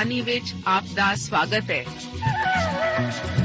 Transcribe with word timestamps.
ਬਾਣੀ 0.00 0.20
ਵਿੱਚ 0.22 0.52
ਆਪ 0.66 0.84
ਦਾ 0.94 1.14
ਸਵਾਗਤ 1.16 1.70
ਹੈ 1.70 1.84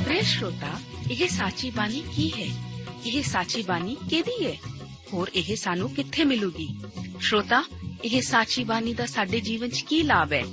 ਪ੍ਰਿਯ 0.04 0.22
ਸ਼ਰੋਤਾ 0.24 0.68
ਇਹ 1.12 1.28
ਸਾਚੀ 1.30 1.72
ਬਾਣੀ 1.72 2.04
ਕੀ 2.16 2.30
ਹੈ 2.32 2.46
ਇਹ 3.06 3.22
ਸਾਚੀ 3.24 3.64
ਬਾਣੀ 3.64 3.96
ਕਿਹਦੀ 4.10 4.46
ਹੈ 4.46 4.54
ਹੋਰ 5.12 5.32
ਇਹ 5.36 5.56
ਸਾਨੂੰ 5.56 5.90
ਕਿੱਥੇ 5.90 6.24
ਮਿਲੂਗੀ 6.24 6.68
ਸ਼ਰੋਤਾ 7.20 7.62
ਇਹ 8.04 8.22
ਸਾਚੀ 8.22 8.64
ਬਾਣੀ 8.64 8.94
ਦਾ 8.94 9.06
ਸਾਡੇ 9.06 9.40
ਜੀਵਨ 9.42 9.70
'ਚ 9.70 9.82
ਕੀ 9.82 10.02
ਲਾਭ 10.04 10.34
ਹੈ 10.34 10.44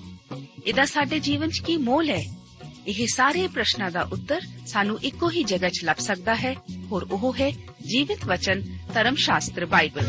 ਇਹਦਾ 0.66 0.84
ਸਾਡੇ 0.86 1.20
ਜੀਵਨ 1.20 1.50
'ਚ 1.50 1.62
ਕੀ 1.66 1.76
ਮੋਲ 1.82 2.10
ਹੈ 2.10 2.22
ਇਹ 2.86 3.06
ਸਾਰੇ 3.06 3.46
ਪ੍ਰਸ਼ਨਾਂ 3.50 3.90
ਦਾ 3.90 4.02
ਉੱਤਰ 4.12 4.46
ਸਾਨੂੰ 4.66 4.98
ਇੱਕੋ 5.02 5.30
ਹੀ 5.30 5.44
ਜਗ੍ਹਾ 5.44 5.68
'ਚ 5.68 5.84
ਲੱਭ 5.84 5.98
ਸਕਦਾ 6.00 6.34
ਹੈ 6.36 6.54
ਔਰ 6.92 7.06
ਉਹ 7.10 7.32
ਹੈ 7.40 7.50
ਜੀਵਿਤ 7.84 8.24
ਵਚਨ 8.24 8.64
ਧਰਮ 8.94 9.14
ਸ਼ਾਸਤਰ 9.20 9.66
ਬਾਈਬਲ 9.66 10.08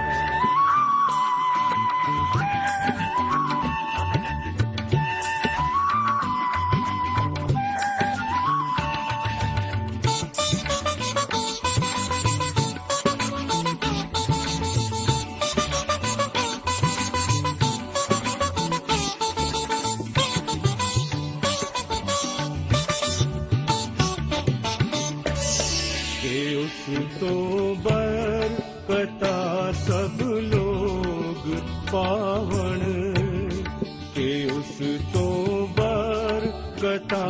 ਉਸ 34.52 34.82
ਤੋਂ 35.12 35.66
ਬਰਕਤਾ 35.76 37.26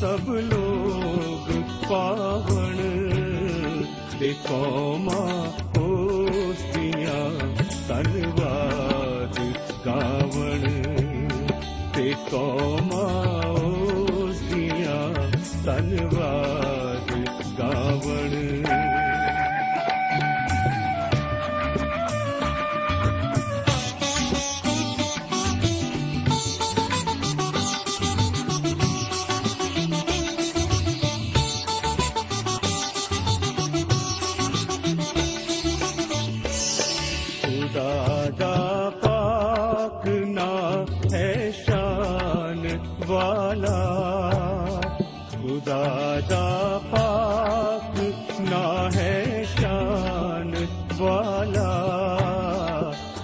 ਸਭ 0.00 0.28
ਲੋਗ 0.28 1.50
ਪਾਵਣ 1.90 2.76
ਤੇ 4.20 4.32
ਕੌਮਾ 4.48 5.24
ਉਸ 5.78 6.62
ਦੀਆਂ 6.74 7.30
ਧੰਨਵਾਦ 7.88 9.38
ਗਾਵਣ 9.86 10.68
ਤੇ 11.96 12.14
ਕੌਮਾ 12.30 13.06
ਉਸ 13.52 14.40
ਦੀਆਂ 14.52 15.30
ਧੰਨ 15.64 16.01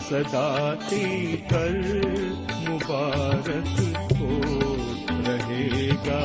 सदाती 0.09 1.37
कर 1.53 1.75
मुबारक 2.69 3.75
हो 4.19 4.39
रहेगा। 5.27 6.23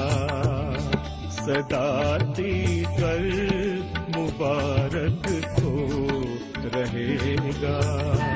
सदाती 1.38 2.54
कर 2.86 3.26
मुबारक 4.16 5.28
हो 5.64 5.74
रहेगा 6.76 8.33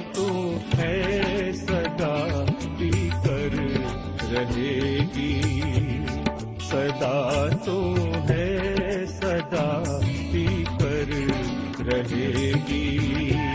तो 0.00 0.60
है 0.74 1.52
सदा 1.52 2.44
कर 3.26 3.56
रहेगी। 4.32 5.42
सदा 6.60 7.48
तो 7.48 7.94
है 8.28 9.06
सदा 9.06 9.84
कर 10.82 11.10
रहेगी। 11.80 13.53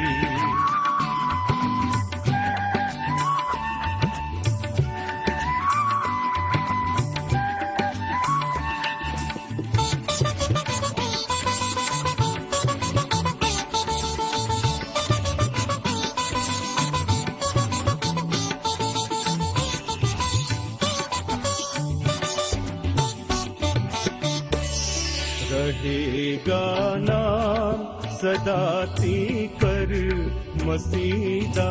सदा 28.20 28.62
ती 29.00 29.48
सदातीकर 29.60 29.92
मसीदा 30.68 31.68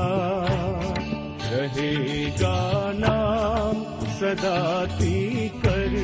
रहेगा 1.43 2.53
नाम 3.01 3.83
सदा 4.21 4.61
ती 4.93 5.17
कर 5.65 5.97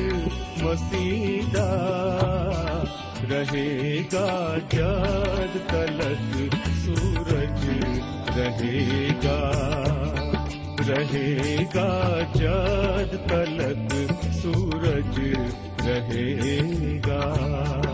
मसीदा 0.65 1.65
रहेगा 3.31 4.27
मसीदाेगा 4.75 4.91
तलक 5.71 6.37
सूरज 6.83 7.65
रहेगा 8.37 9.39
रहेगा 10.91 11.89
जद 12.37 13.17
तलक 13.31 13.97
सूरज 14.43 15.19
रहेगा 15.87 17.84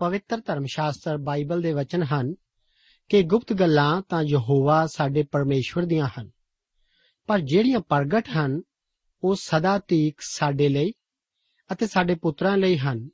ਪਵਿੱਤਰ 0.00 0.40
ਧਰਮ 0.40 0.64
ਸ਼ਾਸਤਰ 0.66 1.16
ਬਾਈਬਲ 1.16 1.62
ਦੇ 1.62 1.72
ਵਚਨ 1.72 2.02
ਹਨ 2.02 2.34
ਕਿ 3.08 3.22
ਗੁਪਤ 3.22 3.52
ਗੱਲਾਂ 3.52 4.02
ਤਾਂ 4.08 4.22
ਯਹੋਵਾ 4.22 4.86
ਸਾਡੇ 4.86 5.22
ਪਰਮੇਸ਼ਵਰ 5.22 5.84
ਦੀਆਂ 5.84 6.08
ਹਨ। 6.20 6.30
ਪਰ 7.26 7.38
ਜਿਹੜੀਆਂ 7.38 7.80
ਪ੍ਰਗਟ 7.80 8.28
ਹਨ, 8.28 8.62
ਉਹ 9.24 9.34
ਸਦਾ 9.34 9.78
ਤੀਕ 9.78 10.20
ਸਾਡੇ 10.20 10.68
ਲਈ 10.68 10.92
ਅਤੇ 11.72 11.86
ਸਾਡੇ 11.86 12.14
ਪੁੱਤਰਾਂ 12.14 12.56
ਲਈ 12.56 12.78
ਹਨ, 12.78 13.08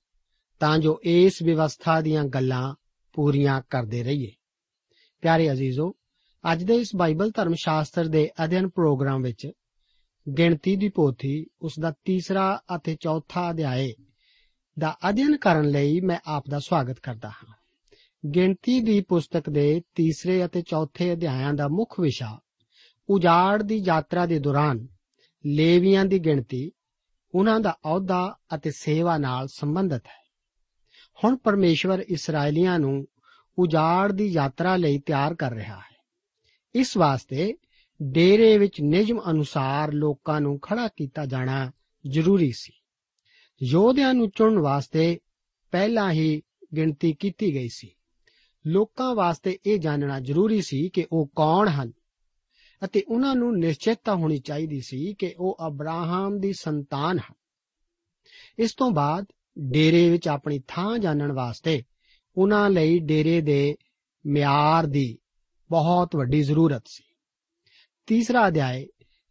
ਤਾਂ 0.60 0.78
ਜੋ 0.78 1.00
ਇਸ 1.02 1.42
ਵਿਵਸਥਾ 1.42 2.00
ਦੀਆਂ 2.00 2.24
ਗੱਲਾਂ 2.24 2.74
ਪੂਰੀਆਂ 3.12 3.62
ਕਰਦੇ 3.70 4.02
ਰਹੀਏ। 4.02 4.32
ਪਿਆਰੇ 5.20 5.52
ਅਜ਼ੀਜ਼ੋ, 5.52 5.94
ਅੱਜ 6.52 6.64
ਦੇ 6.64 6.74
ਇਸ 6.74 6.90
ਬਾਈਬਲ 6.96 7.30
ਧਰਮ 7.30 7.54
ਸ਼ਾਸਤਰ 7.54 8.04
ਦੇ 8.04 8.30
ਅਧਿਐਨ 8.44 8.68
ਪ੍ਰੋਗਰਾਮ 8.68 9.22
ਵਿੱਚ 9.22 9.50
ਗਿਣਤੀ 10.38 10.76
ਦੀ 10.76 10.88
ਪੋਥੀ 10.88 11.46
ਉਸ 11.62 11.72
ਦਾ 11.80 11.94
ਤੀਸਰਾ 12.04 12.62
ਅਤੇ 12.76 12.96
ਚੌਥਾ 13.00 13.50
ਅਧਿਆਏ 13.50 13.94
ਦਾ 14.78 14.96
ਅਧਿਐਨ 15.08 15.36
ਕਰਨ 15.36 15.68
ਲਈ 15.68 16.00
ਮੈਂ 16.00 16.18
ਆਪ 16.26 16.44
ਦਾ 16.50 16.58
ਸਵਾਗਤ 16.58 17.00
ਕਰਦਾ 17.00 17.28
ਹਾਂ। 17.28 17.54
ਗਿਣਤੀ 18.30 18.80
ਦੀ 18.80 19.00
ਪੁਸਤਕ 19.00 19.50
ਦੇ 19.50 19.82
ਤੀਸਰੇ 19.94 20.44
ਅਤੇ 20.44 20.62
ਚੌਥੇ 20.62 21.12
ਅਧਿਆਇਾਂ 21.12 21.54
ਦਾ 21.54 21.68
ਮੁੱਖ 21.68 22.00
ਵਿਸ਼ਾ, 22.00 22.40
ਉਜਾੜ 23.08 23.62
ਦੀ 23.62 23.76
ਯਾਤਰਾ 23.76 24.26
ਦੇ 24.26 24.38
ਦੌਰਾਨ 24.38 24.88
ਲੇਵੀਆਂ 25.46 26.04
ਦੀ 26.04 26.18
ਗਿਣਤੀ, 26.18 26.72
ਉਹਨਾਂ 27.34 27.60
ਦਾ 27.60 27.70
ਅਹੁਦਾ 27.70 28.38
ਅਤੇ 28.54 28.70
ਸੇਵਾ 28.70 29.18
ਨਾਲ 29.18 29.48
ਸੰਬੰਧਿਤ 29.48 30.06
ਹੈ। 30.06 30.24
ਹੁਣ 31.24 31.36
ਪਰਮੇਸ਼ਵਰ 31.36 32.00
ਇਸرائیਲੀਆਂ 32.00 32.78
ਨੂੰ 32.78 33.06
ਉਜਾੜ 33.58 34.12
ਦੀ 34.12 34.26
ਯਾਤਰਾ 34.26 34.76
ਲਈ 34.76 34.98
ਤਿਆਰ 34.98 35.34
ਕਰ 35.34 35.52
ਰਿਹਾ 35.52 35.76
ਹੈ। 35.76 35.96
ਇਸ 36.74 36.96
ਵਾਸਤੇ 36.96 37.56
ਡੇਰੇ 38.02 38.58
ਵਿੱਚ 38.58 38.80
ਨਿਯਮ 38.80 39.20
ਅਨੁਸਾਰ 39.30 39.92
ਲੋਕਾਂ 39.92 40.40
ਨੂੰ 40.40 40.60
ਖੜਾ 40.60 40.88
ਕੀਤਾ 40.88 41.26
ਜਾਣਾ 41.26 41.72
ਜ਼ਰੂਰੀ 42.06 42.52
ਸੀ। 42.52 42.72
ਯੋਧਿਆਂ 43.62 44.14
ਨੂੰ 44.14 44.30
ਚੁਣਨ 44.30 44.58
ਵਾਸਤੇ 44.58 45.20
ਪਹਿਲਾਂ 45.70 46.12
ਹੀ 46.12 46.42
ਗਿਣਤੀ 46.76 47.12
ਕੀਤੀ 47.12 47.54
ਗਈ 47.54 47.68
ਸੀ। 47.68 47.90
ਲੋਕਾਂ 48.66 49.14
ਵਾਸਤੇ 49.14 49.58
ਇਹ 49.66 49.78
ਜਾਣਨਾ 49.78 50.20
ਜ਼ਰੂਰੀ 50.20 50.62
ਸੀ 50.62 50.88
ਕਿ 50.88 51.06
ਉਹ 51.12 51.26
ਕੌਣ 51.26 51.68
ਹਨ 51.68 51.92
ਅਤੇ 52.84 53.02
ਉਹਨਾਂ 53.08 53.34
ਨੂੰ 53.34 53.58
ਨਿਸ਼ਚਿਤਤਾ 53.58 54.14
ਹੋਣੀ 54.14 54.38
ਚਾਹੀਦੀ 54.38 54.80
ਸੀ 54.80 55.14
ਕਿ 55.14 55.34
ਉਹ 55.38 55.56
ਅਬਰਾਹਮ 55.66 56.40
ਦੀ 56.40 56.52
ਸੰਤਾਨ 56.52 57.18
ਹਨ। 57.18 57.34
ਇਸ 58.58 58.74
ਤੋਂ 58.74 58.90
ਬਾਅਦ 58.90 59.26
ਡੇਰੇ 59.58 60.10
ਵਿੱਚ 60.10 60.28
ਆਪਣੀ 60.28 60.60
ਥਾਂ 60.68 60.98
ਜਾਣਨ 60.98 61.32
ਵਾਸਤੇ 61.32 61.82
ਉਹਨਾਂ 62.36 62.70
ਲਈ 62.70 62.98
ਡੇਰੇ 62.98 63.40
ਦੇ 63.40 63.76
ਮਿਆਰ 64.26 64.86
ਦੀ 64.86 65.18
ਬਹੁਤ 65.70 66.16
ਵੱਡੀ 66.16 66.42
ਜ਼ਰੂਰਤ 66.42 66.82
ਸੀ। 66.86 67.04
ਤੀਸਰਾ 68.06 68.48
ਅਧਿਆਇ 68.48 68.86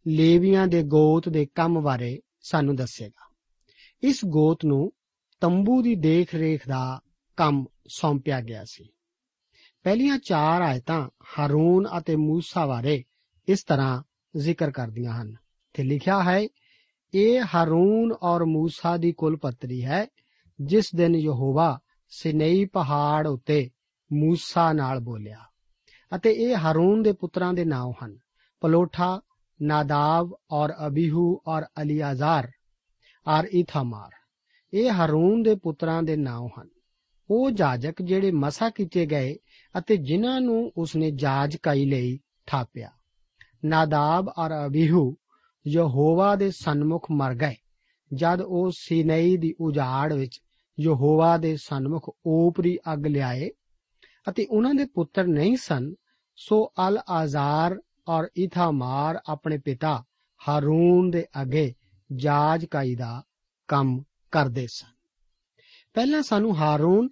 ਲੇਵੀਆਂ 0.08 0.66
ਦੇ 0.66 0.82
ਗੋਤ 0.82 1.28
ਦੇ 1.28 1.46
ਕੰਮ 1.46 1.80
ਬਾਰੇ 1.80 2.20
ਸਾਨੂੰ 2.40 2.76
ਦੱਸੇਗਾ। 2.76 3.23
ਇਸ 4.04 4.20
ਗੋਤ 4.24 4.64
ਨੂੰ 4.64 4.92
ਤੰਬੂ 5.40 5.82
ਦੀ 5.82 5.94
ਦੇਖ-ਰੇਖ 5.94 6.68
ਦਾ 6.68 7.00
ਕੰਮ 7.36 7.64
ਸੌਂਪਿਆ 7.88 8.40
ਗਿਆ 8.40 8.64
ਸੀ। 8.64 8.88
ਪਹਿਲੀਆਂ 9.82 10.18
ਚਾਰ 10.18 10.62
ਆਇਤਾਂ 10.62 11.08
ਹਾਰੂਨ 11.38 11.88
ਅਤੇ 11.98 12.16
ਮੂਸਾ 12.16 12.66
ਬਾਰੇ 12.66 13.04
ਇਸ 13.48 13.64
ਤਰ੍ਹਾਂ 13.64 14.02
ਜ਼ਿਕਰ 14.36 14.70
ਕਰਦੀਆਂ 14.70 15.22
ਹਨ 15.22 15.36
ਤੇ 15.72 15.82
ਲਿਖਿਆ 15.82 16.22
ਹੈ, 16.22 16.48
ਇਹ 17.14 17.42
ਹਾਰੂਨ 17.54 18.12
ਔਰ 18.12 18.44
ਮੂਸਾ 18.44 18.96
ਦੀ 18.96 19.12
ਕੁਲ 19.12 19.36
ਪੱਤਰੀ 19.36 19.84
ਹੈ, 19.84 20.06
ਜਿਸ 20.60 20.94
ਦਿਨ 20.94 21.14
ਯਹੋਵਾ 21.14 21.80
ਸਿਨਈ 22.08 22.64
ਪਹਾੜ 22.64 23.26
ਉੱਤੇ 23.26 23.70
ਮੂਸਾ 24.12 24.72
ਨਾਲ 24.72 25.00
ਬੋਲਿਆ। 25.00 25.38
ਅਤੇ 26.16 26.30
ਇਹ 26.30 26.56
ਹਾਰੂਨ 26.56 27.02
ਦੇ 27.02 27.12
ਪੁੱਤਰਾਂ 27.12 27.54
ਦੇ 27.54 27.64
ਨਾਮ 27.64 27.92
ਹਨ, 28.04 28.18
ਪਲੋਠਾ, 28.60 29.20
ਨਾਦਾਬ 29.62 30.36
ਔਰ 30.50 30.74
ਅਬੀਹੂ 30.86 31.40
ਔਰ 31.46 31.62
ਅਲੀਆਜ਼ਾਰ 31.82 32.52
ਔਰ 33.26 33.44
ਇਥਾਮਾਰ। 33.44 34.10
ਇਹ 34.72 34.90
ਹਾਰੂਨ 34.90 35.42
ਦੇ 35.42 35.54
ਪੁੱਤਰਾਂ 35.54 36.02
ਦੇ 36.02 36.16
ਨਾਮ 36.16 36.48
ਹਨ। 36.58 36.68
ਉਹ 37.30 37.50
ਜਾਜਕ 37.50 38.02
ਜਿਹੜੇ 38.02 38.30
ਮਸਾ 38.30 38.70
ਕੀਤੇ 38.70 39.06
ਗਏ 39.06 39.34
ਅਤੇ 39.74 39.96
ਜਿਨ੍ਹਾਂ 39.96 40.40
ਨੂੰ 40.40 40.72
ਉਸਨੇ 40.76 41.10
ਜਾਜਕਾਈ 41.10 41.84
ਲਈ 41.84 42.18
ਥਾਪਿਆ। 42.46 42.90
ਨਾਦਾਬ 43.64 44.28
ਔਰ 44.28 44.50
ਅਬੀਹੂ 44.66 45.16
ਯਹੋਵਾ 45.66 46.34
ਦੇ 46.36 46.50
ਸਨਮੁਖ 46.50 47.06
ਮਰ 47.10 47.34
ਗਏ, 47.34 47.54
ਜਦ 48.10 48.40
ਉਹ 48.40 48.70
ਸੀਨਈ 48.76 49.36
ਦੀ 49.36 49.54
ਉਜਾੜ 49.60 50.12
ਵਿੱਚ 50.12 50.40
ਯਹੋਵਾ 50.78 51.36
ਦੇ 51.36 51.56
ਸਨਮੁਖ 51.56 52.14
ਓਪਰੀ 52.26 52.78
ਅੱਗ 52.92 53.06
ਲਿਆਏ 53.06 53.50
ਅਤੇ 54.28 54.46
ਉਹਨਾਂ 54.50 54.74
ਦੇ 54.74 54.84
ਪੁੱਤਰ 54.84 55.26
ਨਹੀਂ 55.26 55.56
ਸਨ, 55.56 55.94
ਸੋ 56.36 56.72
ਅਲ 56.88 56.98
ਆਜ਼ਾਰ 56.98 57.78
ਔਰ 58.08 58.28
ਇਥਾਮਾਰ 58.36 59.18
ਆਪਣੇ 59.28 59.58
ਪਿਤਾ 59.58 60.02
ਹਾਰੂਨ 60.48 61.10
ਦੇ 61.10 61.24
ਅੱਗੇ 61.42 61.74
ਜਾਜਕਾਈ 62.16 62.94
ਦਾ 62.94 63.22
ਕੰਮ 63.68 64.02
ਕਰਦੇ 64.32 64.66
ਸਨ। 64.66 64.92
ਪਹਿਲਾਂ 65.94 66.22
ਸਾਨੂੰ 66.22 66.56
ਹਾਰੂਨ 66.56 67.08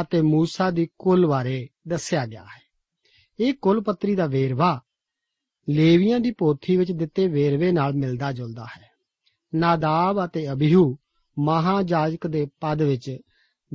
ਅਤੇ 0.00 0.22
ਮੂਸਾ 0.22 0.70
ਦੀ 0.70 0.88
ਕੁੱਲ 0.98 1.26
ਬਾਰੇ 1.26 1.68
ਦੱਸਿਆ 1.88 2.26
ਗਿਆ 2.26 2.44
ਹੈ। 2.44 2.64
ਇਹ 3.40 3.54
ਕੁੱਲ 3.54 3.80
ਪੱਤਰੀ 3.80 4.14
ਦਾ 4.14 4.26
ਵੇਰਵਾ 4.26 4.80
ਲੇਵੀਆਂ 5.68 6.20
ਦੀ 6.20 6.30
ਪੋਥੀ 6.30 6.76
ਵਿੱਚ 6.76 6.92
ਦਿੱਤੇ 6.92 7.26
ਵੇਰਵੇ 7.26 7.72
ਨਾਲ 7.72 7.92
ਮਿਲਦਾ 7.92 8.32
ਜੁਲਦਾ 8.32 8.64
ਹੈ। 8.64 8.90
ਨਾਦਾਬ 9.54 10.24
ਅਤੇ 10.24 10.52
ਅਬੀਹੂ 10.52 10.96
ਮਹਾਜਾਜਕ 11.38 12.26
ਦੇ 12.26 12.46
ਪਦ 12.60 12.82
ਵਿੱਚ 12.82 13.18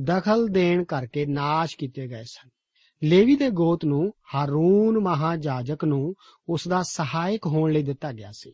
ਦਖਲ 0.00 0.46
ਦੇਣ 0.46 0.84
ਕਰਕੇ 0.84 1.26
ਨਾਸ਼ 1.26 1.76
ਕੀਤੇ 1.76 2.08
ਗਏ 2.08 2.24
ਸਨ। 2.24 2.48
ਲੇਵੀ 3.02 3.36
ਦੇ 3.36 3.50
ਗੋਤ 3.50 3.84
ਨੂੰ 3.84 4.12
ਹਾਰੂਨ 4.34 4.98
ਮਹਾਜਾਜਕ 4.98 5.84
ਨੂੰ 5.84 6.14
ਉਸ 6.48 6.68
ਦਾ 6.68 6.82
ਸਹਾਇਕ 6.82 7.46
ਹੋਣ 7.46 7.72
ਲਈ 7.72 7.82
ਦਿੱਤਾ 7.82 8.12
ਗਿਆ 8.12 8.32
ਸੀ। 8.32 8.52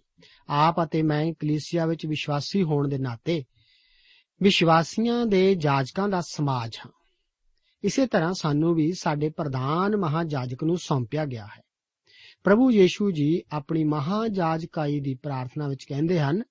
ਆਪ 0.48 0.82
ਅਤੇ 0.82 1.02
ਮੈਂ 1.02 1.32
ਕਲੀਸਿਆ 1.32 1.86
ਵਿੱਚ 1.86 2.06
ਵਿਸ਼ਵਾਸੀ 2.06 2.62
ਹੋਣ 2.62 2.88
ਦੇ 2.88 2.98
ਨਾਤੇ 2.98 3.44
ਵਿਸ਼ਵਾਸੀਆਂ 4.42 5.26
ਦੇ 5.26 5.54
ਜਾਜਕਾਂ 5.54 6.08
ਦਾ 6.08 6.20
ਸਮਾਜ 6.20 6.76
ਹਾਂ। 6.86 6.92
ਇਸੇ 7.84 8.06
ਤਰ੍ਹਾਂ 8.06 8.32
ਸਾਨੂੰ 8.32 8.74
ਵੀ 8.74 8.92
ਸਾਡੇ 8.92 9.28
ਪ੍ਰਧਾਨ 9.28 9.96
ਮਹਾਜਾਜਕ 9.96 10.64
ਨੂੰ 10.64 10.78
ਸੌਂਪਿਆ 10.78 11.24
ਗਿਆ 11.24 11.46
ਹੈ। 11.46 11.62
ਪ੍ਰਭੂ 12.44 12.70
ਯੀਸ਼ੂ 12.70 13.10
ਜੀ 13.10 13.42
ਆਪਣੀ 13.52 13.84
ਮਹਾਜਾਜਕਾਈ 13.84 15.00
ਦੀ 15.00 15.14
ਪ੍ਰਾਰਥਨਾ 15.14 15.68
ਵਿੱਚ 15.68 15.84
ਕਹਿੰਦੇ 15.84 16.20
ਹਨ 16.20 16.42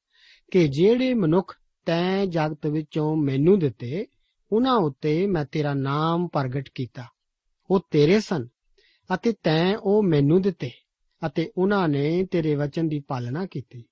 ਕਿ 0.51 0.67
ਜਿਹੜੇ 0.67 1.13
ਮਨੁੱਖ 1.13 1.55
ਤੈਂ 1.85 2.25
ਜਗਤ 2.25 2.67
ਵਿੱਚੋਂ 2.67 3.15
ਮੈਨੂੰ 3.15 3.59
ਦਿੱਤੇ, 3.59 4.05
ਉਹਨਾਂ 4.51 4.73
ਉੱਤੇ 4.73 5.27
ਮੈਂ 5.27 5.45
ਤੇਰਾ 5.45 5.73
ਨਾਮ 5.73 6.27
ਪ੍ਰਗਟ 6.27 6.69
ਕੀਤਾ। 6.75 7.03
ਉਹ 7.71 7.87
ਤੇਰੇ 7.91 8.19
ਸਨ 8.19 8.47
ਅਤੇ 9.13 9.33
ਤੈਂ 9.43 9.77
ਉਹ 9.77 10.03
ਮੈਨੂੰ 10.03 10.41
ਦਿੱਤੇ 10.41 10.71
ਅਤੇ 11.25 11.51
ਉਹਨਾਂ 11.57 11.87
ਨੇ 11.87 12.25
ਤੇਰੇ 12.25 12.55
ਵਚਨ 12.55 12.87
ਦੀ 12.87 12.99
ਪਾਲਣਾ 12.99 13.45
ਕੀਤੀ। 13.45 13.83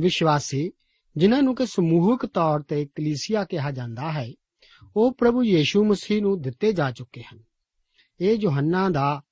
ਵਿਸ਼ਵਾਸੀ, 0.00 0.72
ਜਿਨ੍ਹਾਂ 1.16 1.42
ਨੂੰ 1.42 1.54
ਕਿ 1.54 1.66
ਸਮੂਹਕ 1.66 2.26
ਤੌਰ 2.26 2.62
ਤੇ 2.62 2.86
ਕਲੀਸਿਆ 2.86 3.44
ਕਿਹਾ 3.44 3.70
ਜਾਂਦਾ 3.70 4.12
ਹੈ, 4.12 4.32
ਉਹ 4.96 5.12
ਪ੍ਰਭੂ 5.12 5.44
ਯੀਸ਼ੂ 5.44 5.84
ਮਸੀਹ 5.84 6.22
ਨੂੰ 6.22 6.42
ਦਿੱਤੇ 6.42 6.72
ਜਾ 6.72 6.90
ਚੁੱਕੇ 6.90 7.22
ਹਨ। 7.22 7.42
ਇਹ 8.20 8.38
ਯੋਹੰਨਾ 8.40 8.88
ਦਾ 8.88 9.22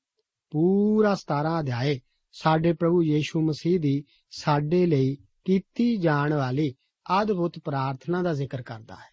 ਪੂਰਾ 0.50 1.14
17 1.14 1.61
ਅਧਿਆਏ 1.61 2.00
ਸਾਡੇ 2.33 2.73
ਪ੍ਰਭੂ 2.73 3.02
ਯੀਸ਼ੂ 3.02 3.40
ਮਸੀਹ 3.40 3.81
ਦੀ 3.81 4.04
ਸਾਡੇ 4.31 4.87
ਲਈ 4.87 5.16
ਕੀਤੀ 5.45 5.97
ਜਾਣ 5.97 6.35
ਵਾਲੀ 6.35 6.75
ਅਦਭੁਤ 7.23 7.59
ਪ੍ਰਾਰਥਨਾ 7.64 8.23
ਦਾ 8.23 8.33
ਜ਼ਿਕਰ 8.33 8.62
ਕਰਦਾ 8.62 8.95
ਹੈ। 8.95 9.12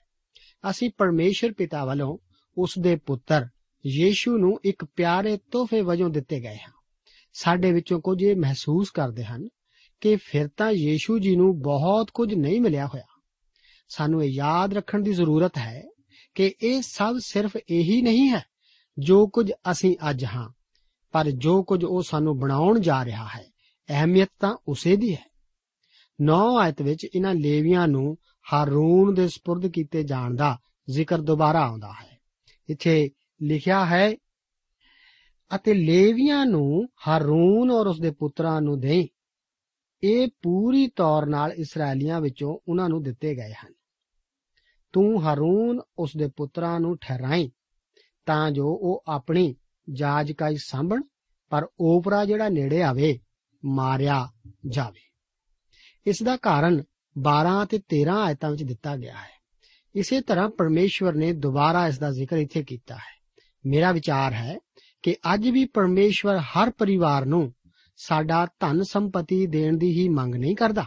ਅਸੀਂ 0.69 0.89
ਪਰਮੇਸ਼ਰ 0.97 1.51
ਪਿਤਾ 1.51 1.85
ਵੱਲੋਂ 1.85 2.17
ਉਸ 2.57 2.73
ਦੇ 2.79 2.95
ਪੁੱਤਰ 2.95 3.47
ਯੀਸ਼ੂ 3.85 4.37
ਨੂੰ 4.37 4.59
ਇੱਕ 4.65 4.85
ਪਿਆਰੇ 4.85 5.37
ਤੋਹਫੇ 5.51 5.81
ਵਜੋਂ 5.81 6.09
ਦਿੱਤੇ 6.09 6.39
ਗਏ 6.39 6.57
ਹਨ। 6.57 6.71
ਸਾਡੇ 7.33 7.71
ਵਿੱਚੋਂ 7.71 7.99
ਕੁਝ 8.01 8.23
ਇਹ 8.23 8.35
ਮਹਿਸੂਸ 8.35 8.89
ਕਰਦੇ 8.89 9.23
ਹਨ 9.23 9.47
ਕਿ 10.01 10.15
ਫਿਰ 10.15 10.47
ਤਾਂ 10.57 10.71
ਯੀਸ਼ੂ 10.71 11.19
ਜੀ 11.19 11.35
ਨੂੰ 11.35 11.61
ਬਹੁਤ 11.61 12.11
ਕੁਝ 12.11 12.33
ਨਹੀਂ 12.33 12.61
ਮਿਲਿਆ 12.61 12.87
ਹੋਇਆ। 12.87 13.03
ਸਾਨੂੰ 13.89 14.23
ਇਹ 14.23 14.29
ਯਾਦ 14.29 14.73
ਰੱਖਣ 14.73 15.01
ਦੀ 15.01 15.13
ਜ਼ਰੂਰਤ 15.13 15.57
ਹੈ 15.57 15.83
ਕਿ 16.35 16.53
ਇਹ 16.63 16.81
ਸਭ 16.81 17.17
ਸਿਰਫ 17.19 17.57
ਇਹੀ 17.69 18.01
ਨਹੀਂ 18.01 18.29
ਹੈ 18.29 18.43
ਜੋ 18.99 19.27
ਕੁਝ 19.27 19.51
ਅਸੀਂ 19.71 19.95
ਅੱਜ 20.09 20.25
ਹਾਂ, 20.25 20.49
ਪਰ 21.11 21.29
ਜੋ 21.29 21.63
ਕੁਝ 21.63 21.83
ਉਹ 21.83 22.01
ਸਾਨੂੰ 22.03 22.39
ਬਣਾਉਣ 22.39 22.79
ਜਾ 22.79 23.05
ਰਿਹਾ 23.05 23.27
ਹੈ, 23.35 23.45
ਅਹਿਮੀਅਤ 23.89 24.29
ਤਾਂ 24.39 24.55
ਉਸੇ 24.67 24.95
ਦੀ 24.95 25.13
ਹੈ। 25.13 25.29
9 26.21 26.57
ਆਇਤ 26.57 26.81
ਵਿੱਚ 26.81 27.07
ਇਹਨਾਂ 27.15 27.33
ਲੇਵੀਆਂ 27.35 27.87
ਨੂੰ 27.87 28.17
ਹਾਰੂਨ 28.53 29.13
ਦੇ 29.13 29.27
ਸਪੁਰਦ 29.27 29.67
ਕੀਤੇ 29.67 30.03
ਜਾਣ 30.03 30.35
ਦਾ 30.35 30.57
ਜ਼ਿਕਰ 30.89 31.17
ਦੁਬਾਰਾ 31.17 31.61
ਆਉਂਦਾ 31.61 31.91
ਹੈ। 31.91 32.17
ਇੱਥੇ 32.69 33.09
ਲਿਖਿਆ 33.41 33.85
ਹੈ 33.85 34.11
ਅਤੇ 35.55 35.73
ਲੇਵੀਆਂ 35.73 36.45
ਨੂੰ 36.45 36.89
ਹਾਰੂਨ 37.07 37.71
ਔਰ 37.71 37.87
ਉਸਦੇ 37.87 38.11
ਪੁੱਤਰਾਂ 38.11 38.61
ਨੂੰ 38.61 38.79
ਦੇਈ। 38.79 39.09
ਇਹ 40.03 40.27
ਪੂਰੀ 40.41 40.87
ਤੌਰ 40.87 41.25
ਨਾਲ 41.25 41.51
ਇਸرائیਲੀਆਂ 41.51 42.21
ਵਿੱਚੋਂ 42.21 42.59
ਉਹਨਾਂ 42.67 42.89
ਨੂੰ 42.89 43.03
ਦਿੱਤੇ 43.03 43.35
ਗਏ 43.35 43.53
ਹਨ। 43.53 43.73
ਤੂੰ 44.93 45.23
ਹਾਰੂਨ 45.23 45.81
ਉਸਦੇ 45.99 46.27
ਪੁੱਤਰਾਂ 46.27 46.79
ਨੂੰ 46.79 46.97
ਠਹਿਰਾਈ 46.97 47.51
ਤਾਂ 48.25 48.51
ਜੋ 48.51 48.67
ਉਹ 48.67 49.03
ਆਪਣੀ 49.07 49.55
ਜਾਜਕਾਈ 49.93 50.55
ਸੰਭਣ, 50.57 51.01
ਪਰ 51.49 51.67
ਓਪਰਾ 51.79 52.25
ਜਿਹੜਾ 52.25 52.49
ਨੇੜੇ 52.49 52.81
ਆਵੇ, 52.83 53.19
ਮਾਰਿਆ 53.65 54.31
ਜਾਵੇ। 54.67 55.09
ਇਸ 56.05 56.23
ਦਾ 56.23 56.37
ਕਾਰਨ 56.37 56.83
12 57.17 57.63
ਅਤੇ 57.63 57.79
13 57.79 58.23
ਆਇਤਾਂ 58.23 58.51
ਵਿੱਚ 58.51 58.63
ਦਿੱਤਾ 58.63 58.97
ਗਿਆ 58.97 59.13
ਹੈ। 59.13 59.39
ਇਸੇ 59.95 60.21
ਤਰ੍ਹਾਂ 60.21 60.49
ਪਰਮੇਸ਼ਵਰ 60.49 61.13
ਨੇ 61.13 61.33
ਦੁਬਾਰਾ 61.33 61.87
ਇਸ 61.87 61.99
ਦਾ 61.99 62.11
ਜ਼ਿਕਰ 62.11 62.37
ਇੱਥੇ 62.37 62.63
ਕੀਤਾ 62.63 62.95
ਹੈ। 62.95 63.18
ਮੇਰਾ 63.65 63.91
ਵਿਚਾਰ 63.91 64.33
ਹੈ 64.33 64.57
ਕਿ 65.03 65.15
ਅੱਜ 65.33 65.47
ਵੀ 65.49 65.65
ਪਰਮੇਸ਼ਵਰ 65.65 66.37
ਹਰ 66.49 66.69
ਪਰਿਵਾਰ 66.69 67.25
ਨੂੰ 67.25 67.51
ਸਾਡਾ 67.99 68.45
ਧਨ 68.59 68.83
ਸੰਪਤੀ 68.83 69.45
ਦੇਣ 69.47 69.77
ਦੀ 69.77 69.91
ਹੀ 69.91 70.07
ਮੰਗ 70.09 70.35
ਨਹੀਂ 70.35 70.55
ਕਰਦਾ, 70.55 70.85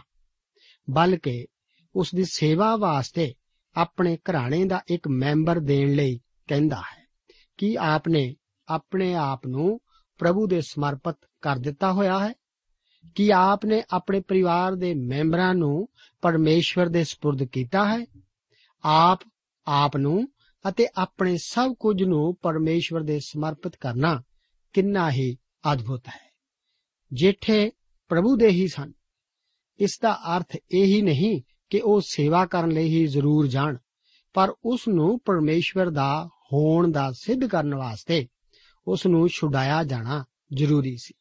ਬਲਕਿ 0.87 1.45
ਉਸ 1.95 2.13
ਦੀ 2.15 2.23
ਸੇਵਾ 2.23 2.75
ਵਾਸਤੇ 2.75 3.33
ਆਪਣੇ 3.75 4.17
ਘਰਾਣੇ 4.29 4.63
ਦਾ 4.65 4.81
ਇੱਕ 4.91 5.07
ਮੈਂਬਰ 5.07 5.59
ਦੇਣ 5.59 5.93
ਲਈ 5.93 6.19
ਕਹਿੰਦਾ 6.49 6.77
ਹੈ 6.77 7.01
ਕਿ 7.57 7.75
ਆਪਨੇ 7.79 8.35
ਆਪਣੇ 8.67 9.13
ਆਪ 9.15 9.47
ਨੂੰ 9.47 9.79
ਪ੍ਰਭੂ 10.19 10.47
ਦੇ 10.47 10.61
ਸਮਰਪਿਤ 10.61 11.15
ਕਰ 11.41 11.57
ਦਿੱਤਾ 11.57 11.91
ਹੋਇਆ 11.91 12.19
ਹੈ, 12.19 12.33
ਕਿ 13.15 13.31
ਆਪਨੇ 13.33 13.81
ਆਪਣੇ 13.91 14.19
ਪਰਿਵਾਰ 14.19 14.75
ਦੇ 14.75 14.93
ਮੈਂਬਰਾਂ 14.93 15.53
ਨੂੰ 15.53 15.87
ਪਰਮੇਸ਼ਵਰ 16.23 16.89
ਦੇ 16.89 17.03
ਸਪੁਰਦ 17.03 17.43
ਕੀਤਾ 17.43 17.85
ਹੈ, 17.85 18.05
ਆਪ 18.83 19.19
ਆਪ 19.67 19.97
ਨੂੰ 19.97 20.27
ਅਤੇ 20.69 20.87
ਆਪਣੇ 20.95 21.37
ਸਭ 21.37 21.73
ਕੁਝ 21.79 22.03
ਨੂੰ 22.03 22.35
ਪਰਮੇਸ਼ਵਰ 22.35 23.01
ਦੇ 23.01 23.19
ਸਮਰਪਿਤ 23.19 23.75
ਕਰਨਾ 23.75 24.23
ਕਿੰਨਾ 24.73 25.11
ਹੀ 25.11 25.37
ਅਦਭੁਤ 25.73 26.07
ਹੈ। 26.07 26.33
ਜੇਠੇ 27.13 27.71
ਪ੍ਰਭੂ 28.07 28.35
ਦੇ 28.35 28.47
ਹੀ 28.47 28.67
ਸਨ। 28.67 28.93
ਇਸ 29.79 29.99
ਦਾ 29.99 30.37
ਅਰਥ 30.37 30.55
ਇਹ 30.55 30.85
ਹੀ 30.85 31.01
ਨਹੀਂ 31.01 31.41
ਕਿ 31.69 31.79
ਉਹ 31.79 32.01
ਸੇਵਾ 32.01 32.45
ਕਰਨ 32.45 32.69
ਲਈ 32.69 32.89
ਹੀ 32.89 33.07
ਜ਼ਰੂਰ 33.07 33.47
ਜਾਣ, 33.47 33.77
ਪਰ 34.33 34.53
ਉਸ 34.63 34.87
ਨੂੰ 34.87 35.19
ਪਰਮੇਸ਼ਵਰ 35.19 35.89
ਦਾ 35.89 36.29
ਹੋਣ 36.53 36.91
ਦਾ 36.91 37.11
ਸਿੱਧ 37.11 37.45
ਕਰਨ 37.45 37.75
ਵਾਸਤੇ 37.75 38.27
ਉਸ 38.87 39.07
ਨੂੰ 39.07 39.27
ਛੁਡਾਇਆ 39.27 39.83
ਜਾਣਾ 39.83 40.25
ਜ਼ਰੂਰੀ 40.53 40.97
ਸੀ। 40.97 41.13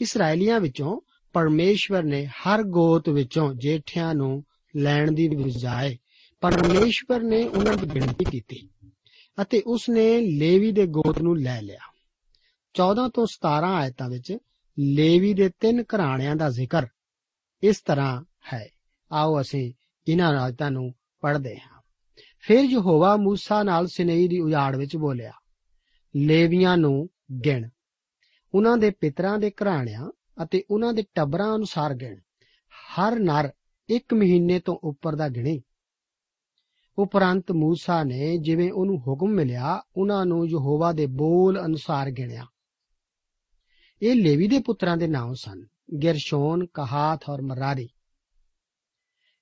ਇਸرائیਲੀਆਂ 0.00 0.60
ਵਿੱਚੋਂ 0.60 1.00
ਪਰਮੇਸ਼ਵਰ 1.32 2.02
ਨੇ 2.02 2.26
ਹਰ 2.26 2.62
ਗੋਤ 2.62 3.08
ਵਿੱਚੋਂ 3.08 3.54
ਜੇਠਿਆਂ 3.54 4.14
ਨੂੰ 4.14 4.44
ਲੈਣ 4.76 5.12
ਦੀ 5.12 5.28
ਬਜਾਏ 5.28 5.98
ਪਰਮੇਸ਼ਵਰ 6.40 7.20
ਨੇ 7.20 7.44
ਉਹਨਾਂ 7.44 7.76
ਦੀ 7.76 7.86
ਗਿਣਤੀ 7.94 8.24
ਕੀਤੀ 8.24 8.68
ਅਤੇ 9.42 9.62
ਉਸ 9.66 9.88
ਨੇ 9.88 10.20
ਲੇਵੀ 10.20 10.72
ਦੇ 10.72 10.86
ਗੋਤ 10.86 11.18
ਨੂੰ 11.18 11.38
ਲੈ 11.38 11.62
ਲਿਆ। 11.62 11.78
14 12.74 13.08
ਤੋਂ 13.08 13.26
17 13.26 13.74
ਆਇਤਾਂ 13.74 14.08
ਵਿੱਚ 14.08 14.36
ਲੇਵੀ 14.78 15.34
ਦੇ 15.34 15.50
ਤਿੰਨ 15.60 15.82
ਘਰਾਣਿਆਂ 15.82 16.36
ਦਾ 16.36 16.50
ਜ਼ਿਕਰ 16.50 16.86
ਇਸ 17.62 17.80
ਤਰ੍ਹਾਂ 17.80 18.24
ਹੈ। 18.52 18.68
ਆਓ 19.12 19.40
ਅਸੀਂ 19.40 19.72
ਇਹਨਾਂ 20.08 20.40
ਆਇਤਾਂ 20.40 20.70
ਨੂੰ 20.70 20.94
ਪੜ੍ਹਦੇ 21.20 21.56
ਹਾਂ। 21.56 21.80
ਫਿਰ 22.40 22.58
ਯਹੋਵਾ 22.58 23.16
ਮੂਸਾ 23.16 23.62
ਨਾਲ 23.62 23.86
ਸਿਨੇਈ 23.86 24.28
ਦੀ 24.28 24.40
ਉਜਾੜ 24.40 24.76
ਵਿੱਚ 24.76 24.96
ਬੋਲਿਆ, 24.96 25.32
ਲੇਵੀਆਂ 26.16 26.76
ਨੂੰ 26.76 27.08
ਗਿਣ। 27.44 27.68
ਉਹਨਾਂ 28.54 28.76
ਦੇ 28.78 28.90
ਪਿਤਰਾਂ 28.90 29.38
ਦੇ 29.38 29.50
ਘਰਾਣਿਆਂ 29.50 30.10
ਅਤੇ 30.42 30.64
ਉਹਨਾਂ 30.70 30.94
ਦੇ 30.94 31.04
ਟੱਬਰਾਂ 31.14 31.56
ਅਨੁਸਾਰ 31.56 31.94
ਗਿਣ। 31.94 32.16
ਹਰ 32.72 33.16
ਨਰ 33.16 33.50
ਇੱਕ 33.88 34.14
ਮਹੀਨੇ 34.14 34.60
ਤੋਂ 34.60 34.78
ਉੱਪਰ 34.84 35.16
ਦਾ 35.16 35.28
ਗਿਣੇ। 35.28 35.60
ਉਪਰੰਤ 36.98 37.52
ਮੂਸਾ 37.52 38.04
ਨੇ 38.04 38.38
ਜਿਵੇਂ 38.38 38.72
ਉਹਨੂੰ 38.72 38.98
ਹੁਕਮ 38.98 39.26
ਮਿਲਿਆ, 39.26 39.82
ਉਹਨਾਂ 39.96 40.26
ਨੂੰ 40.26 40.48
ਯਹੋਵਾ 40.48 40.92
ਦੇ 40.92 41.06
ਬੋਲ 41.06 41.64
ਅਨੁਸਾਰ 41.64 42.10
ਗਿਣਿਆ। 42.10 42.46
ਇਹ 44.02 44.14
ਲੇਵੀ 44.14 44.48
ਦੇ 44.48 44.58
ਪੁੱਤਰਾਂ 44.58 44.96
ਦੇ 44.96 45.06
ਨਾਮ 45.06 45.34
ਸਨ, 45.34 45.66
ਗਰਸ਼ੋਨ 46.04 46.66
ਕਹਾਤ 46.66 47.20
ਔਰ 47.28 47.42
ਮਰਾਰੀ। 47.42 47.88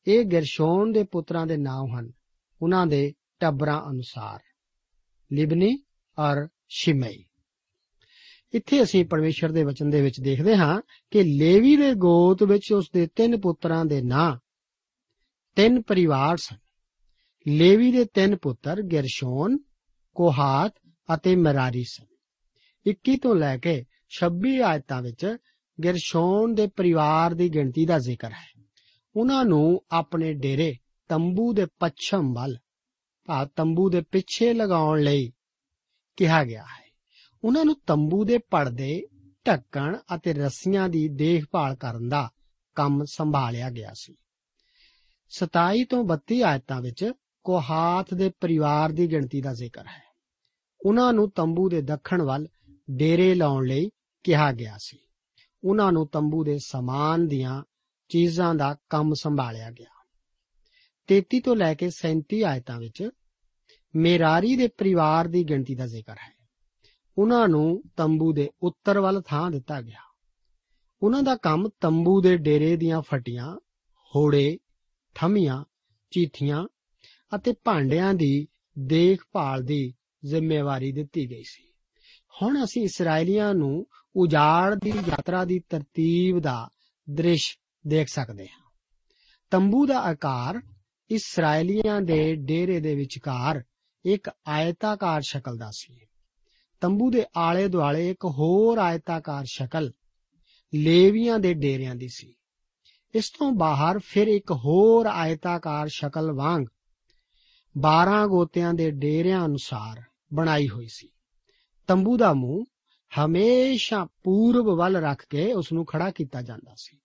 ਇਹ 0.06 0.24
ਗਰਸ਼ੋਨ 0.24 0.92
ਦੇ 0.92 1.02
ਪੁੱਤਰਾਂ 1.02 1.46
ਦੇ 1.46 1.56
ਨਾਮ 1.56 1.98
ਹਨ, 1.98 2.12
ਉਹਨਾਂ 2.62 2.86
ਦੇ 2.86 3.14
ਟੱਬਰਾਂ 3.40 3.90
ਅਨੁਸਾਰ, 3.90 4.40
ਲਿਬਨੀ 5.32 5.78
ਔਰ 6.18 6.48
ਸ਼ਿਮਈ। 6.68 7.24
ਇੱਥੇ 8.54 8.82
ਅਸੀਂ 8.82 9.04
ਪਰਮੇਸ਼ਰ 9.04 9.52
ਦੇ 9.52 9.64
ਵਚਨ 9.64 9.90
ਦੇ 9.90 10.02
ਵਿੱਚ 10.02 10.20
ਦੇਖਦੇ 10.20 10.56
ਹਾਂ 10.56 10.82
ਕਿ 11.10 11.22
ਲੇਵੀ 11.22 11.76
ਦੇ 11.76 11.94
ਗੋਤ 11.94 12.42
ਵਿੱਚ 12.42 12.72
ਉਸ 12.72 12.90
ਦੇ 12.94 13.06
ਤਿੰਨ 13.06 13.40
ਪੁੱਤਰਾਂ 13.40 13.84
ਦੇ 13.84 14.02
ਨਾਂ, 14.02 14.36
ਤਿੰਨ 15.54 15.82
ਪਰਿਵਾਰ 15.82 16.36
ਸਨ। 16.36 16.56
ਲੇਵੀ 17.48 17.92
ਦੇ 17.92 18.04
ਤਿੰਨ 18.04 18.36
ਪੁੱਤਰ 18.36 18.82
ਗਰਸ਼ੋਨ, 18.82 19.58
ਕੋਹਾਤ 20.14 20.74
ਅਤੇ 21.14 21.36
ਮਰਾਰੀ 21.36 21.84
ਸਨ। 21.84 22.06
21 22.86 23.16
ਤੋਂ 23.16 23.36
ਲੈ 23.36 23.58
ਕੇ 23.58 23.84
26 24.10 24.60
ਆਇਤਾਂ 24.60 25.02
ਵਿੱਚ 25.02 25.36
ਗਰਸ਼ੋਨ 25.84 26.54
ਦੇ 26.54 26.66
ਪਰਿਵਾਰ 26.66 27.34
ਦੀ 27.34 27.48
ਗਿਣਤੀ 27.48 27.86
ਦਾ 27.86 27.98
ਜ਼ਿਕਰ 27.98 28.30
ਹੈ। 28.30 28.64
ਉਹਨਾਂ 29.16 29.44
ਨੂੰ 29.44 29.84
ਆਪਣੇ 29.90 30.34
ਡੇਰੇ 30.34 30.76
ਤੰਬੂ 31.08 31.52
ਦੇ 31.52 31.66
ਪੱਛਮ 31.78 32.34
ਵੱਲ 32.34 32.58
ਭਾ 33.26 33.44
ਤੰਬੂ 33.44 33.90
ਦੇ 33.90 34.00
ਪਿੱਛੇ 34.00 34.54
ਲਗਾਉਣ 34.54 35.02
ਲਈ 35.02 35.32
ਕਿਹਾ 36.16 36.44
ਗਿਆ 36.44 36.62
ਹੈ। 36.62 36.92
ਉਹਨਾਂ 37.44 37.64
ਨੂੰ 37.64 37.80
ਤੰਬੂ 37.86 38.24
ਦੇ 38.24 38.38
ਪਰਦੇ, 38.38 39.02
ਢੱਕਣ 39.46 39.96
ਅਤੇ 40.14 40.32
ਰੱਸੀਆਂ 40.32 40.88
ਦੀ 40.88 41.08
ਦੇਖਭਾਲ 41.08 41.76
ਕਰਨ 41.76 42.08
ਦਾ 42.08 42.30
ਕੰਮ 42.74 43.04
ਸੰਭਾਲਿਆ 43.04 43.70
ਗਿਆ 43.70 43.90
ਸੀ। 43.94 44.16
27 45.28 45.84
ਤੋਂ 45.84 46.04
32 46.04 46.42
ਆਇਤਾਂ 46.42 46.80
ਵਿੱਚ 46.80 47.12
ਕੋਹਾਤ 47.48 48.14
ਦੇ 48.14 48.30
ਪਰਿਵਾਰ 48.40 48.92
ਦੀ 48.92 49.10
ਗਿਣਤੀ 49.10 49.40
ਦਾ 49.40 49.54
ਜ਼ਿਕਰ 49.54 49.86
ਹੈ। 49.86 50.02
ਉਹਨਾਂ 50.86 51.12
ਨੂੰ 51.12 51.30
ਤੰਬੂ 51.30 51.68
ਦੇ 51.68 51.82
ਦੱਖਣ 51.82 52.22
ਵੱਲ 52.22 52.48
ਡੇਰੇ 52.90 53.34
ਲਾਉਣ 53.34 53.66
ਲਈ 53.66 53.90
ਕਿਹਾ 54.22 54.52
ਗਿਆ 54.52 54.76
ਸੀ। 54.78 54.98
ਉਹਨਾਂ 55.64 55.92
ਨੂੰ 55.92 56.08
ਤੰਬੂ 56.08 56.44
ਦੇ 56.44 56.58
ਸਮਾਨ 56.58 57.28
ਦੀਆਂ 57.28 57.62
ਚੀਜ਼ਾਂ 58.08 58.54
ਦਾ 58.54 58.76
ਕੰਮ 58.88 59.14
ਸੰਭਾਲਿਆ 59.14 59.70
ਗਿਆ। 59.70 60.06
33 61.06 61.40
ਤੋਂ 61.40 61.56
ਲੈ 61.56 61.74
ਕੇ 61.74 61.90
37 61.90 62.42
ਆਇਤਾਂ 62.42 62.78
ਵਿੱਚ 62.78 63.08
ਮੇਰਾਰੀ 63.96 64.56
ਦੇ 64.56 64.68
ਪਰਿਵਾਰ 64.68 65.28
ਦੀ 65.28 65.44
ਗਿਣਤੀ 65.44 65.74
ਦਾ 65.74 65.86
ਜ਼ਿਕਰ 65.86 66.12
ਹੈ। 66.12 66.36
ਉਹਨਾਂ 67.18 67.48
ਨੂੰ 67.48 67.82
ਤੰਬੂ 67.96 68.32
ਦੇ 68.32 68.50
ਉੱਤਰ 68.62 69.00
ਵੱਲ 69.00 69.22
ਥਾਂ 69.22 69.50
ਦਿੱਤਾ 69.50 69.80
ਗਿਆ। 69.80 70.00
ਉਹਨਾਂ 71.02 71.22
ਦਾ 71.22 71.36
ਕੰਮ 71.36 71.68
ਤੰਬੂ 71.80 72.20
ਦੇ 72.20 72.36
ਡੇਰੇ 72.36 72.76
ਦੀਆਂ 72.76 73.02
ਫਟੀਆਂ, 73.02 73.56
ਹੋੜੇ 74.16 74.58
ਥਮੀਆਂ 75.14 75.64
ਚੀਥੀਆਂ 76.10 76.66
ਅਤੇ 77.34 77.54
ਭਾਂਡਿਆਂ 77.64 78.14
ਦੀ 78.14 78.48
ਦੇਖਭਾਲ 78.78 79.62
ਦੀ 79.62 79.94
ਜ਼ਿੰਮੇਵਾਰੀ 80.24 80.92
ਦਿੱਤੀ 80.92 81.30
ਗਈ 81.30 81.42
ਸੀ। 81.42 81.64
ਹੁਣ 82.42 82.64
ਅਸੀਂ 82.64 82.82
ਇਸرائیਲੀਆਂ 82.82 83.54
ਨੂੰ 83.54 83.86
ਉਜਾੜ 84.16 84.74
ਦੀ 84.74 84.90
ਯਾਤਰਾ 84.90 85.44
ਦੀ 85.44 85.60
ਤਰਤੀਬ 85.68 86.38
ਦਾ 86.38 86.68
ਦ੍ਰਿਸ਼ 87.10 87.58
ਦੇਖ 87.86 88.08
ਸਕਦੇ 88.08 88.48
ਹਾਂ। 88.48 88.70
ਤੰਬੂ 89.50 89.86
ਦਾ 89.86 90.00
ਆਕਾਰ 90.00 90.62
ਇਸرائیਲੀਆਂ 91.10 92.00
ਦੇ 92.00 92.34
ਡੇਰੇ 92.34 92.80
ਦੇ 92.80 92.94
ਵਿਚਕਾਰ 92.94 93.64
ਇੱਕ 94.04 94.30
ਆਇਤਾਕਾਰ 94.46 95.22
ਸ਼ਕਲ 95.22 95.56
ਦਾ 95.56 95.70
ਸੀ। 95.72 96.00
ਤੰਬੂ 96.80 97.10
ਦੇ 97.10 97.24
ਆਲੇ 97.36 97.68
ਦੁਆਲੇ 97.68 98.10
ਇੱਕ 98.10 98.24
ਹੋਰ 98.24 98.78
ਆਇਤਾਕਾਰ 98.78 99.44
ਸ਼ਕਲ 99.44 99.92
ਲੇਵੀਆਂ 100.74 101.38
ਦੇ 101.38 101.54
ਡੇਰਿਆਂ 101.54 101.94
ਦੀ 101.94 102.08
ਸੀ। 102.08 102.34
ਇਸ 103.14 103.30
ਤੋਂ 103.30 103.52
ਬਾਹਰ 103.52 103.98
ਫਿਰ 103.98 104.28
ਇੱਕ 104.28 104.52
ਹੋਰ 104.52 105.06
ਆਇਤਾਕਾਰ 105.06 105.88
ਸ਼ਕਲ 105.88 106.32
ਵਾਂਗ 106.32 106.62
12 107.75 108.27
ਗੋਤਿਆਂ 108.27 108.73
ਦੇ 108.73 108.91
ਡੇਰਿਆਂ 108.91 109.45
ਅਨੁਸਾਰ 109.45 110.03
ਬਣਾਈ 110.33 110.69
ਹੋਈ 110.69 110.87
ਸੀ 110.87 111.09
ਤੰਬੂ 111.87 112.17
ਦਾ 112.17 112.33
ਮੂੰਹ 112.33 112.65
ਹਮੇਸ਼ਾ 113.11 114.07
ਪੂਰਬ 114.23 114.69
ਵੱਲ 114.69 114.97
ਰੱਖ 114.97 115.25
ਕੇ 115.29 115.53
ਉਸ 115.53 115.73
ਨੂੰ 115.73 115.85
ਖੜਾ 115.85 116.11
ਕੀਤਾ 116.11 116.41
ਜਾਂਦਾ 116.41 116.73
ਸੀ 116.77 116.99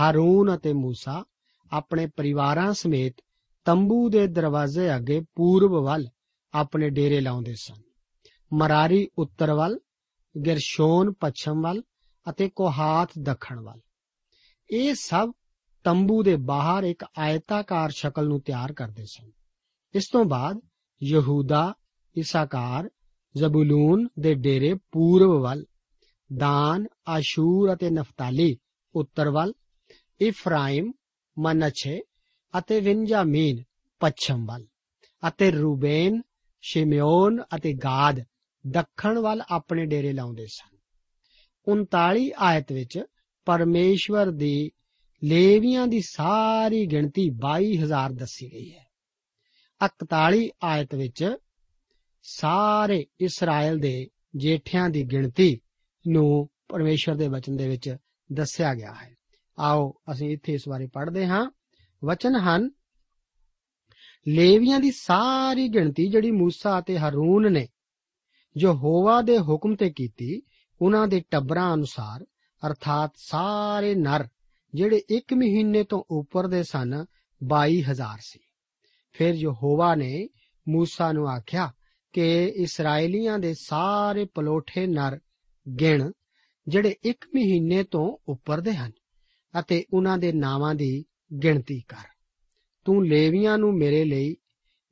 ਹਾਰੂਨ 0.00 0.54
ਅਤੇ 0.54 0.72
موسی 0.72 1.24
ਆਪਣੇ 1.72 2.06
ਪਰਿਵਾਰਾਂ 2.06 2.72
ਸਮੇਤ 2.72 3.14
ਤੰਬੂ 3.64 4.08
ਦੇ 4.08 4.26
ਦਰਵਾਜ਼ੇ 4.26 4.96
ਅੱਗੇ 4.96 5.20
ਪੂਰਬ 5.34 5.72
ਵੱਲ 5.72 6.08
ਆਪਣੇ 6.54 6.90
ਡੇਰੇ 6.90 7.20
ਲਾਉਂਦੇ 7.20 7.54
ਸਨ 7.54 7.82
ਮਰਾਰੀ 8.52 9.08
ਉੱਤਰ 9.18 9.52
ਵੱਲ 9.52 9.80
ਗਰਸ਼ੋਨ 10.46 11.12
ਪੱਛਮ 11.12 11.62
ਵੱਲ 11.62 11.82
ਅਤੇ 12.30 12.48
ਕੋਹਾਤ 12.48 13.08
ਦੱਖਣ 13.18 13.60
ਵੱਲ 13.60 13.80
ਇਹ 14.70 14.94
ਸਭ 14.94 15.32
ਤੰਬੂ 15.84 16.22
ਦੇ 16.22 16.36
ਬਾਹਰ 16.36 16.84
ਇੱਕ 16.84 17.04
ਆਇਤਾਕਾਰ 17.18 17.90
ਸ਼ਕਲ 17.90 18.28
ਨੂੰ 18.28 18.40
ਤਿਆਰ 18.40 18.72
ਕਰਦੇ 18.72 19.04
ਸਨ 19.04 19.30
ਇਸ 19.95 20.09
ਤੋਂ 20.11 20.25
ਬਾਅਦ 20.25 20.59
ਯਹੂਦਾ, 21.03 21.73
ਇਸਾਕਾਰ, 22.17 22.89
ਜ਼ਬੂਲੂਨ 23.37 24.07
ਦੇ 24.19 24.33
ਡੇਰੇ 24.33 24.73
ਪੂਰਬ 24.91 25.41
ਵੱਲ, 25.41 25.65
ਦਾਨ, 26.37 26.85
ਆਸ਼ੂਰ 27.07 27.73
ਅਤੇ 27.73 27.89
ਨਫਤਾਲੀ 27.89 28.57
ਉੱਤਰ 28.95 29.29
ਵੱਲ, 29.29 29.53
ਇਫਰਾਇਮ, 30.21 30.91
ਮਨਛੇ 31.39 32.01
ਅਤੇ 32.57 32.79
ਵਿੰਜਾਮੀਨ 32.79 33.63
ਪੱਛਮ 33.99 34.45
ਵੱਲ 34.45 34.67
ਅਤੇ 35.27 35.51
ਰੂਬੇਨ 35.51 36.21
ਸ਼ਿਮਯੋਨ 36.61 37.43
ਅਤੇ 37.55 37.73
ਗਾਦ 37.73 38.23
ਦੱਖਣ 38.67 39.19
ਵੱਲ 39.19 39.41
ਆਪਣੇ 39.49 39.85
ਡੇਰੇ 39.85 40.13
ਲਾਉਂਦੇ 40.13 40.45
ਸਨ। 40.45 40.77
39 41.67 42.31
ਆਇਤ 42.37 42.71
ਵਿੱਚ 42.71 43.03
ਪਰਮੇਸ਼ਵਰ 43.45 44.31
ਦੀ 44.31 44.71
ਲੇਵੀਆਂ 45.23 45.87
ਦੀ 45.87 46.01
ਸਾਰੀ 46.01 46.85
ਗਿਣਤੀ 46.85 47.29
22000 47.29 48.13
ਦੱਸੀ 48.13 48.51
ਗਈ 48.51 48.73
ਹੈ। 48.73 48.88
41 49.85 50.49
ਆਇਤ 50.63 50.95
ਵਿੱਚ 50.95 51.35
ਸਾਰੇ 52.23 53.05
ਇਸਰਾਇਲ 53.19 53.77
ਦੇ 53.77 54.09
ਜੇਠਿਆਂ 54.35 54.89
ਦੀ 54.89 55.03
ਗਿਣਤੀ 55.03 55.59
ਨੂੰ 56.07 56.49
ਪਰਮੇਸ਼ਵਰ 56.67 57.15
ਦੇ 57.15 57.27
ਵਚਨ 57.27 57.57
ਦੇ 57.57 57.67
ਵਿੱਚ 57.67 57.97
ਦੱਸਿਆ 58.31 58.73
ਗਿਆ 58.73 58.93
ਹੈ। 58.93 59.17
ਆਓ 59.59 59.93
ਅਸੀਂ 60.11 60.29
ਇੱਥੇ 60.29 60.53
ਇਸ 60.53 60.69
ਬਾਰੇ 60.69 60.87
ਪੜ੍ਹਦੇ 60.93 61.27
ਹਾਂ। 61.27 61.51
ਵਚਨ 62.05 62.35
ਹਨ, 62.35 62.71
ਲੇਵੀਆਂ 64.27 64.79
ਦੀ 64.79 64.91
ਸਾਰੀ 64.91 65.67
ਗਿਣਤੀ 65.67 66.07
ਜਿਹੜੀ 66.07 66.31
ਮੂਸਾ 66.31 66.79
ਅਤੇ 66.79 66.97
ਹਾਰੂਨ 66.97 67.51
ਨੇ 67.51 67.67
ਯਹੋਵਾ 68.57 69.21
ਦੇ 69.21 69.39
ਹੁਕਮ 69.39 69.75
ਤੇ 69.75 69.89
ਕੀਤੀ, 69.89 70.41
ਉਹਨਾਂ 70.81 71.07
ਦੇ 71.07 71.23
ਟੱਬਰਾਂ 71.31 71.73
ਅਨੁਸਾਰ, 71.73 72.25
ਅਰਥਾਤ 72.67 73.13
ਸਾਰੇ 73.15 73.95
ਨਰ, 73.95 74.27
ਜਿਹੜੇ 74.73 75.01
1 75.09 75.33
ਮਹੀਨੇ 75.33 75.83
ਤੋਂ 75.83 76.03
ਉੱਪਰ 76.09 76.47
ਦੇ 76.47 76.63
ਸਨ 76.63 77.05
22000 77.43 78.17
ਸੀ। 78.21 78.39
ਫਿਰ 79.11 79.33
ਯਹੋਵਾ 79.33 79.95
ਨੇ 79.95 80.29
موسی 80.71 81.13
ਨੂੰ 81.13 81.29
ਆਖਿਆ 81.29 81.73
ਕਿ 82.13 82.53
ਇਸرائیਲੀਆਂ 82.55 83.39
ਦੇ 83.39 83.53
ਸਾਰੇ 83.53 84.25
ਪਲੋਠੇ 84.25 84.87
ਨਰ 84.87 85.19
ਗਿਣ, 85.79 86.11
ਜਿਹੜੇ 86.67 86.95
1 87.05 87.25
ਮਹੀਨੇ 87.35 87.83
ਤੋਂ 87.83 88.17
ਉੱਪਰ 88.31 88.61
ਦੇ 88.61 88.73
ਹਨ 88.73 88.91
ਅਤੇ 89.59 89.85
ਉਹਨਾਂ 89.93 90.17
ਦੇ 90.17 90.31
ਨਾਵਾਂ 90.31 90.75
ਦੀ 90.75 91.05
ਗਿਣਤੀ 91.43 91.81
ਕਰ। 91.87 92.07
ਤੂੰ 92.85 93.07
ਲੇਵੀਆਂ 93.07 93.57
ਨੂੰ 93.57 93.77
ਮੇਰੇ 93.77 94.05
ਲਈ, 94.05 94.35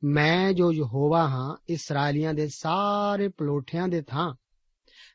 ਮੈਂ 0.04 0.54
ਜੋ 0.54 0.74
ਯਹੋਵਾ 0.74 1.28
ਹਾਂ 1.28 1.58
ਇਸرائیਲੀਆਂ 1.70 2.34
ਦੇ 2.34 2.48
ਸਾਰੇ 2.48 3.28
ਪਲੋਠਿਆਂ 3.28 3.88
ਦੇ 3.88 4.02
ਥਾਂ, 4.02 4.36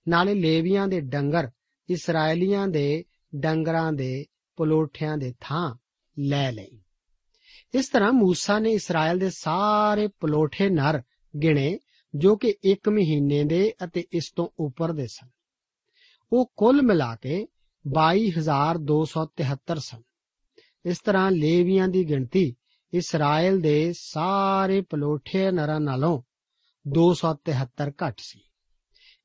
ਨਾਲੇ 0.09 0.35
ਲੇਵੀਆਂ 0.35 0.89
ਦੇ 0.89 1.01
ਡੰਗਰ 1.01 1.51
ਇਸرائیਲੀਆਂ 1.89 2.69
ਦੇ 2.69 3.05
ਡੰਗਰਾਂ 3.35 3.93
ਦੇ 3.93 4.25
ਪਲੋਠਿਆਂ 4.57 5.19
ਦੇ 5.19 5.35
ਥਾਂ 5.41 5.75
ਲੈ 6.19 6.53
ਲਈ। 6.53 6.83
ਇਸ 7.75 7.88
ਤਰ੍ਹਾਂ 7.88 8.12
ਮੂਸਾ 8.12 8.59
ਨੇ 8.59 8.71
ਇਸਰਾਇਲ 8.71 9.19
ਦੇ 9.19 9.31
ਸਾਰੇ 9.31 10.07
ਪਲੋਠੇ 10.07 10.69
ਨਰ 10.69 11.02
ਗਿਣੇ, 11.43 11.79
ਜੋ 12.14 12.37
ਕਿ 12.37 12.55
1 12.64 12.91
ਮਹੀਨੇ 12.91 13.45
ਦੇ 13.45 13.75
ਅਤੇ 13.85 14.05
ਇਸ 14.12 14.33
ਤੋਂ 14.37 14.49
ਉੱਪਰ 14.59 14.93
ਦੇ 14.93 15.07
ਸਨ। 15.07 15.29
ਉਹ 16.33 16.52
ਕੁੱਲ 16.57 16.83
ਮਿਲਾ 16.83 17.17
ਕੇ 17.17 17.49
22273 17.87 19.79
ਸਨ। 19.79 20.02
ਇਸ 20.85 20.99
ਤਰ੍ਹਾਂ 20.99 21.31
ਲੇਵੀਆਂ 21.31 21.88
ਦੀ 21.88 22.09
ਗਿਣਤੀ 22.09 22.55
ਇਸਰਾਇਲ 22.93 23.61
ਦੇ 23.61 23.93
ਸਾਰੇ 23.99 24.81
ਪਲੋਠੇ 24.81 25.50
ਨਰਾਂ 25.50 25.81
ਨਾਲੋਂ 25.81 26.23
273 26.88 27.93
ਘੱਟ 28.07 28.14
ਸੀ। 28.19 28.41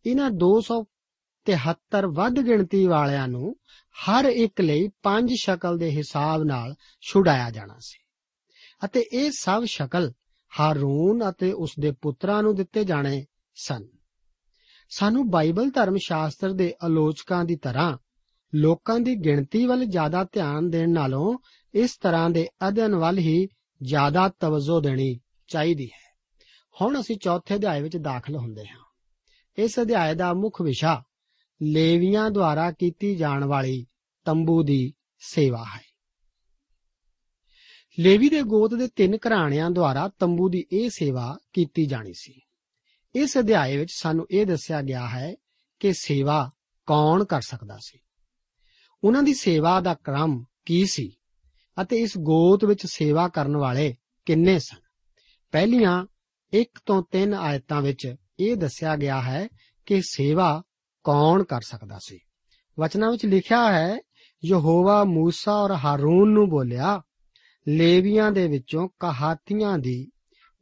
ਇਹਨਾਂ 0.06 0.32
273 0.32 2.08
ਵੱਧ 2.08 2.39
ਗਿਣਤੀ 2.39 2.86
ਵਾਲਿਆਂ 2.86 3.27
ਨੂੰ 3.27 3.56
ਹਰ 3.96 4.25
ਇੱਕ 4.25 4.62
ਲਈ 4.62 4.89
5 5.04 5.36
ਸ਼ਕਲ 5.36 5.77
ਦੇ 5.77 5.92
ਹਿਸਾਬ 5.92 6.44
ਨਾਲ 6.44 6.75
ਛੁਡਾਇਆ 7.01 7.50
ਜਾਣਾ 7.50 7.75
ਸੀ। 7.80 8.07
ਅਤੇ 8.86 9.00
ਇਹ 9.14 9.32
ਸਭ 9.32 9.64
ਸ਼ਕਲ 9.64 10.14
ਹਾਰੂਨ 10.60 11.30
ਅਤੇ 11.30 11.52
ਉਸ 11.52 11.74
ਦੇ 11.80 11.92
ਪੁੱਤਰਾਂ 11.92 12.44
ਨੂੰ 12.44 12.56
ਦਿੱਤੇ 12.56 12.84
ਜਾਣੇ 12.84 13.26
ਸਨ। 13.56 13.88
ਸਾਨੂੰ 14.90 15.30
ਬਾਈਬਲ 15.30 15.70
ਧਰਮ 15.70 15.96
ਸ਼ਾਸਤਰ 15.96 16.54
ਦੇ 16.54 16.74
ਆਲੋਚਕਾਂ 16.84 17.46
ਦੀ 17.46 17.56
ਤਰ੍ਹਾਂ 17.56 17.98
ਲੋਕਾਂ 18.56 19.00
ਦੀ 19.00 19.16
ਗਿਣਤੀ 19.16 19.66
ਵੱਲ 19.66 19.86
ਜ਼ਿਆਦਾ 19.86 20.24
ਧਿਆਨ 20.24 20.70
ਦੇਣ 20.70 20.90
ਨਾਲੋਂ 20.90 21.38
ਇਸ 21.74 21.98
ਤਰ੍ਹਾਂ 21.98 22.30
ਦੇ 22.30 22.48
ਅਧਿਐਨ 22.68 22.96
ਵੱਲ 22.96 23.18
ਹੀ 23.18 23.48
ਜ਼ਿਆਦਾ 23.84 24.30
ਤਵੱਜੋ 24.40 24.82
ਦੇਣੀ 24.82 25.20
ਚਾਹੀਦੀ 25.48 25.86
ਹੈ। 25.86 26.18
ਹੁਣ 26.82 27.00
ਅਸੀਂ 27.02 27.18
ਚੌਥੇ 27.18 27.56
ਅਧਿਆਇ 27.56 27.82
ਵਿੱਚ 27.82 27.98
ਦਾਖਲ 27.98 28.36
ਹੁੰਦੇ 28.36 28.66
ਹਾਂ। 28.68 28.80
ਇਸ 29.58 29.80
ਅਧਿਆਇ 29.80 30.16
ਦਾ 30.16 30.34
ਮੁੱਖ 30.34 30.62
ਵਿਸ਼ਾ 30.62 31.04
ਲੇਵੀਆਂ 31.62 32.32
ਦੁਆਰਾ 32.32 32.72
ਕੀਤੀ 32.72 33.16
ਜਾਣ 33.16 33.46
ਵਾਲੀ 33.46 33.86
ਤੰਬੂ 34.26 34.64
ਦੀ 34.64 34.94
ਸੇਵਾ 35.20 35.64
ਹੈ। 35.64 35.87
ਲੇਵੀ 38.00 38.30
ਦੇ 38.30 38.42
ਗੋਤ 38.42 38.74
ਦੇ 38.74 38.88
ਤਿੰਨ 38.88 39.16
ਘਰਾਣਿਆਂ 39.16 39.72
ਦੁਆਰਾ 39.72 40.10
ਤੰਬੂ 40.20 40.50
ਦੀ 40.50 40.66
ਇਹ 40.72 40.90
ਸੇਵਾ 40.90 41.38
ਕੀਤੀ 41.54 41.86
ਜਾਣੀ 41.86 42.14
ਸੀ। 42.14 42.42
ਇਸ 43.16 43.38
ਅਧਿਆਇ 43.38 43.78
ਵਿੱਚ 43.78 43.90
ਸਾਨੂੰ 43.94 44.28
ਇਹ 44.32 44.46
ਦੱਸਿਆ 44.46 44.82
ਗਿਆ 44.82 45.08
ਹੈ 45.08 45.36
ਕਿ 45.80 45.94
ਸੇਵਾ 45.94 46.52
ਕੌਣ 46.86 47.24
ਕਰ 47.24 47.42
ਸਕਦਾ 47.42 47.78
ਸੀ? 47.82 48.00
ਉਹਨਾਂ 49.04 49.24
ਦੀ 49.24 49.34
ਸੇਵਾ 49.34 49.82
ਦਾ 49.82 49.94
ਕ੍ਰਮ 49.94 50.46
ਕੀ 50.66 50.86
ਸੀ 50.86 51.12
ਅਤੇ 51.82 51.98
ਇਸ 51.98 52.18
ਗੋਤ 52.18 52.66
ਵਿੱਚ 52.66 52.86
ਸੇਵਾ 52.86 53.28
ਕਰਨ 53.28 53.58
ਵਾਲੇ 53.58 53.96
ਕਿੰਨੇ 54.26 54.60
ਸਨ? 54.60 54.78
ਪਹਿਲੀਆਂ 55.52 56.06
1 56.54 56.80
ਤੋਂ 56.86 57.04
3 57.12 57.34
ਆਇਤਾਂ 57.34 57.82
ਵਿੱਚ 57.82 58.16
ਇਹ 58.40 58.56
ਦੱਸਿਆ 58.56 58.96
ਗਿਆ 58.96 59.22
ਹੈ 59.22 59.48
ਕਿ 59.86 60.02
ਸੇਵਾ 60.02 60.64
ਕੌਣ 61.04 61.44
ਕਰ 61.44 61.62
ਸਕਦਾ 61.62 62.00
ਸੀ। 62.06 62.20
ਵਚਨਾਂ 62.80 63.12
ਵਿੱਚ 63.12 63.26
ਲਿਖਿਆ 63.26 63.74
ਹੈ, 63.74 63.98
ਯਹੋਵਾ 64.46 65.04
ਮੂਸਾ 65.04 65.54
ਔਰ 65.54 65.72
ਹਾਰੂਨ 65.72 66.30
ਨੂੰ 66.30 66.50
ਬੋਲਿਆ 66.50 67.02
ਲੇਵੀਆਂ 67.67 68.32
ਦੇ 68.32 68.47
ਵਿੱਚੋਂ 68.47 68.89
ਕਹਾਤੀਆਂ 68.99 69.77
ਦੀ, 69.77 70.12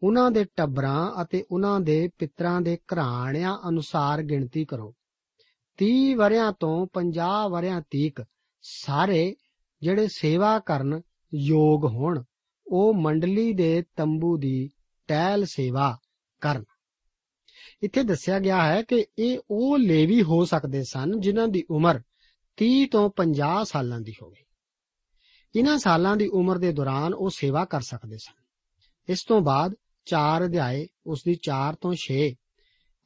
ਉਹਨਾਂ 0.03 0.31
ਦੇ 0.31 0.45
ਟੱਬਰਾਂ 0.55 1.23
ਅਤੇ 1.23 1.45
ਉਹਨਾਂ 1.51 1.79
ਦੇ 1.79 2.09
ਪਿਤਰਾਂ 2.17 2.61
ਦੇ 2.61 2.77
ਘਰਾਣਿਆਂ 2.77 3.57
ਅਨੁਸਾਰ 3.69 4.21
ਗਿਣਤੀ 4.21 4.65
ਕਰੋ। 4.65 4.95
30 5.77 6.13
ਵਰਿਆਂ 6.13 6.51
ਤੋਂ 6.51 6.87
50 6.93 7.49
ਵਰਿਆਂ 7.49 7.81
ਤੀਕ 7.81 8.25
ਸਾਰੇ 8.61 9.35
ਜਿਹੜੇ 9.81 10.07
ਸੇਵਾ 10.07 10.59
ਕਰਨ 10.59 11.01
ਯੋਗ 11.35 11.85
ਹੋਣ, 11.85 12.23
ਉਹ 12.67 12.93
ਮੰਡਲੀ 12.93 13.53
ਦੇ 13.53 13.83
ਤੰਬੂ 13.95 14.37
ਦੀ 14.37 14.69
ਟਹਿਲ 15.07 15.45
ਸੇਵਾ 15.45 15.97
ਕਰਨ। 16.41 16.63
ਇੱਥੇ 17.83 18.03
ਦੱਸਿਆ 18.03 18.39
ਗਿਆ 18.39 18.63
ਹੈ 18.63 18.81
ਕਿ 18.81 19.05
ਇਹ 19.19 19.39
ਉਹ 19.51 19.77
ਲੇਵੀ 19.77 20.23
ਹੋ 20.23 20.45
ਸਕਦੇ 20.45 20.83
ਸਨ 20.83 21.19
ਜਿਨ੍ਹਾਂ 21.19 21.47
ਦੀ 21.47 21.63
ਉਮਰ 21.69 22.01
30 22.57 22.85
ਤੋਂ 22.85 23.09
50 23.09 23.65
ਸਾਲਾਂ 23.65 23.99
ਦੀ 23.99 24.13
ਹੋਵੇ। 24.21 24.44
ਇਹਨਾਂ 25.55 25.77
ਸਾਲਾਂ 25.77 26.17
ਦੀ 26.17 26.27
ਉਮਰ 26.27 26.57
ਦੇ 26.57 26.73
ਦੌਰਾਨ 26.73 27.13
ਉਹ 27.13 27.29
ਸੇਵਾ 27.29 27.65
ਕਰ 27.65 27.81
ਸਕਦੇ 27.81 28.17
ਸਨ। 28.17 28.43
ਇਸ 29.09 29.23
ਤੋਂ 29.23 29.41
ਬਾਅਦ 29.41 29.75
4 30.05 30.45
ਅਧਿਆਏ, 30.45 30.87
ਉਸ 31.05 31.23
ਦੀ 31.23 31.35
4 31.35 31.75
ਤੋਂ 31.75 31.93
6 31.93 32.35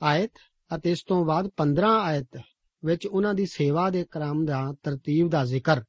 ਆਇਤ 0.01 0.31
ਅਤੇ 0.75 0.91
ਇਸ 0.91 1.03
ਤੋਂ 1.03 1.25
ਬਾਅਦ 1.25 1.49
15 1.57 1.99
ਆਇਤ 2.01 2.41
ਵਿੱਚ 2.85 3.07
ਉਹਨਾਂ 3.07 3.33
ਦੀ 3.33 3.45
ਸੇਵਾ 3.45 3.89
ਦੇ 3.89 4.05
ਕ੍ਰਮ 4.11 4.45
ਦਾ 4.45 4.73
ਤਰਤੀਬ 4.83 5.29
ਦਾ 5.29 5.45
ਜ਼ਿਕਰ 5.45 5.83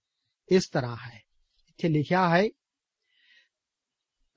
ਇਸ 0.49 0.69
ਤਰ੍ਹਾਂ 0.69 0.97
ਹੈ। 0.97 1.23
ਇੱਥੇ 1.69 1.89
ਲਿਖਿਆ 1.89 2.29
ਹੈ 2.29 2.49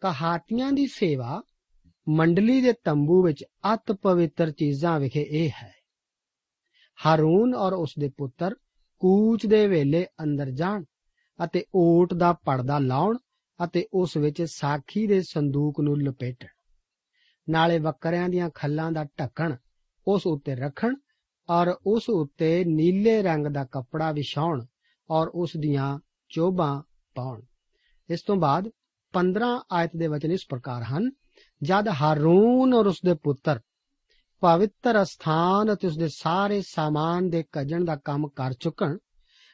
ਕਹਾਤੀਆਂ 0.01 0.71
ਦੀ 0.71 0.87
ਸੇਵਾ 0.87 1.43
ਮੰਡਲੀ 2.09 2.61
ਦੇ 2.61 2.73
ਤੰਬੂ 2.73 3.23
ਵਿੱਚ 3.23 3.45
ਅਤ 3.73 3.91
ਪਵਿੱਤਰ 3.91 4.51
ਚੀਜ਼ਾਂ 4.51 4.99
ਵਿਖੇ 4.99 5.27
ਇਹ 5.29 5.49
ਹੈ। 5.63 5.73
ਹਾਰੂਨ 7.05 7.55
ਔਰ 7.55 7.73
ਉਸ 7.73 7.93
ਦੇ 7.99 8.09
ਪੁੱਤਰ 8.17 8.55
ਕੂਚ 8.99 9.45
ਦੇ 9.45 9.67
ਵੇਲੇ 9.67 10.07
ਅੰਦਰ 10.23 10.49
ਜਾਣ। 10.51 10.83
ਅਤੇ 11.45 11.63
ਓਟ 11.75 12.13
ਦਾ 12.13 12.33
ਪਰਦਾ 12.33 12.79
ਲਾਉਣ 12.79 13.17
ਅਤੇ 13.63 13.85
ਉਸ 13.93 14.17
ਵਿੱਚ 14.17 14.41
ਸਾਖੀ 14.41 15.07
ਦੇ 15.07 15.21
ਸੰਦੂਕ 15.21 15.79
ਨੂੰ 15.79 16.01
ਲਪੇਟਣ। 16.01 16.47
ਨਾਲੇ 17.49 17.79
ਬੱਕਰਿਆਂ 17.79 18.29
ਦੀਆਂ 18.29 18.49
ਖੱਲਾਂ 18.55 18.91
ਦਾ 18.91 19.03
ਢੱਕਣ, 19.03 19.55
ਉਸ 20.07 20.27
ਉੱਤੇ 20.27 20.55
ਰੱਖਣ 20.55 20.95
ਔਰ 21.49 21.75
ਉਸ 21.87 22.09
ਉੱਤੇ 22.09 22.63
ਨੀਲੇ 22.65 23.21
ਰੰਗ 23.21 23.47
ਦਾ 23.47 23.65
ਕੱਪੜਾ 23.65 24.11
ਵਿਛਾਉਣ 24.11 24.65
ਔਰ 25.09 25.27
ਉਸ 25.27 25.57
ਦੀਆਂ 25.57 25.99
ਚੋਬਾਂ 26.29 26.81
ਪਾਉਣ। 27.15 27.41
ਇਸ 28.09 28.21
ਤੋਂ 28.21 28.35
ਬਾਅਦ 28.35 28.69
15 29.13 29.63
ਆਇਤ 29.71 29.91
ਦੇ 29.95 30.07
ਵਚਨ 30.07 30.31
ਇਸ 30.31 30.45
ਪ੍ਰਕਾਰ 30.49 30.83
ਹਨ, 30.83 31.11
ਜਦ 31.63 31.87
ਹਾਰੂਨ 31.87 32.73
ਔਰ 32.73 32.85
ਉਸ 32.85 32.99
ਦੇ 33.05 33.13
ਪੁੱਤਰ 33.13 33.59
ਪਵਿੱਤਰ 34.41 35.05
ਸਥਾਨ 35.05 35.73
ਅਤੇ 35.73 35.87
ਉਸ 35.87 35.97
ਦੇ 35.97 36.07
ਸਾਰੇ 36.07 36.61
ਸਾਮਾਨ 36.61 37.29
ਦੇ 37.29 37.43
ਕੱਜਣ 37.51 37.85
ਦਾ 37.85 37.95
ਕੰਮ 37.95 38.27
ਕਰ 38.27 38.53
ਚੁੱਕਣ 38.53 38.97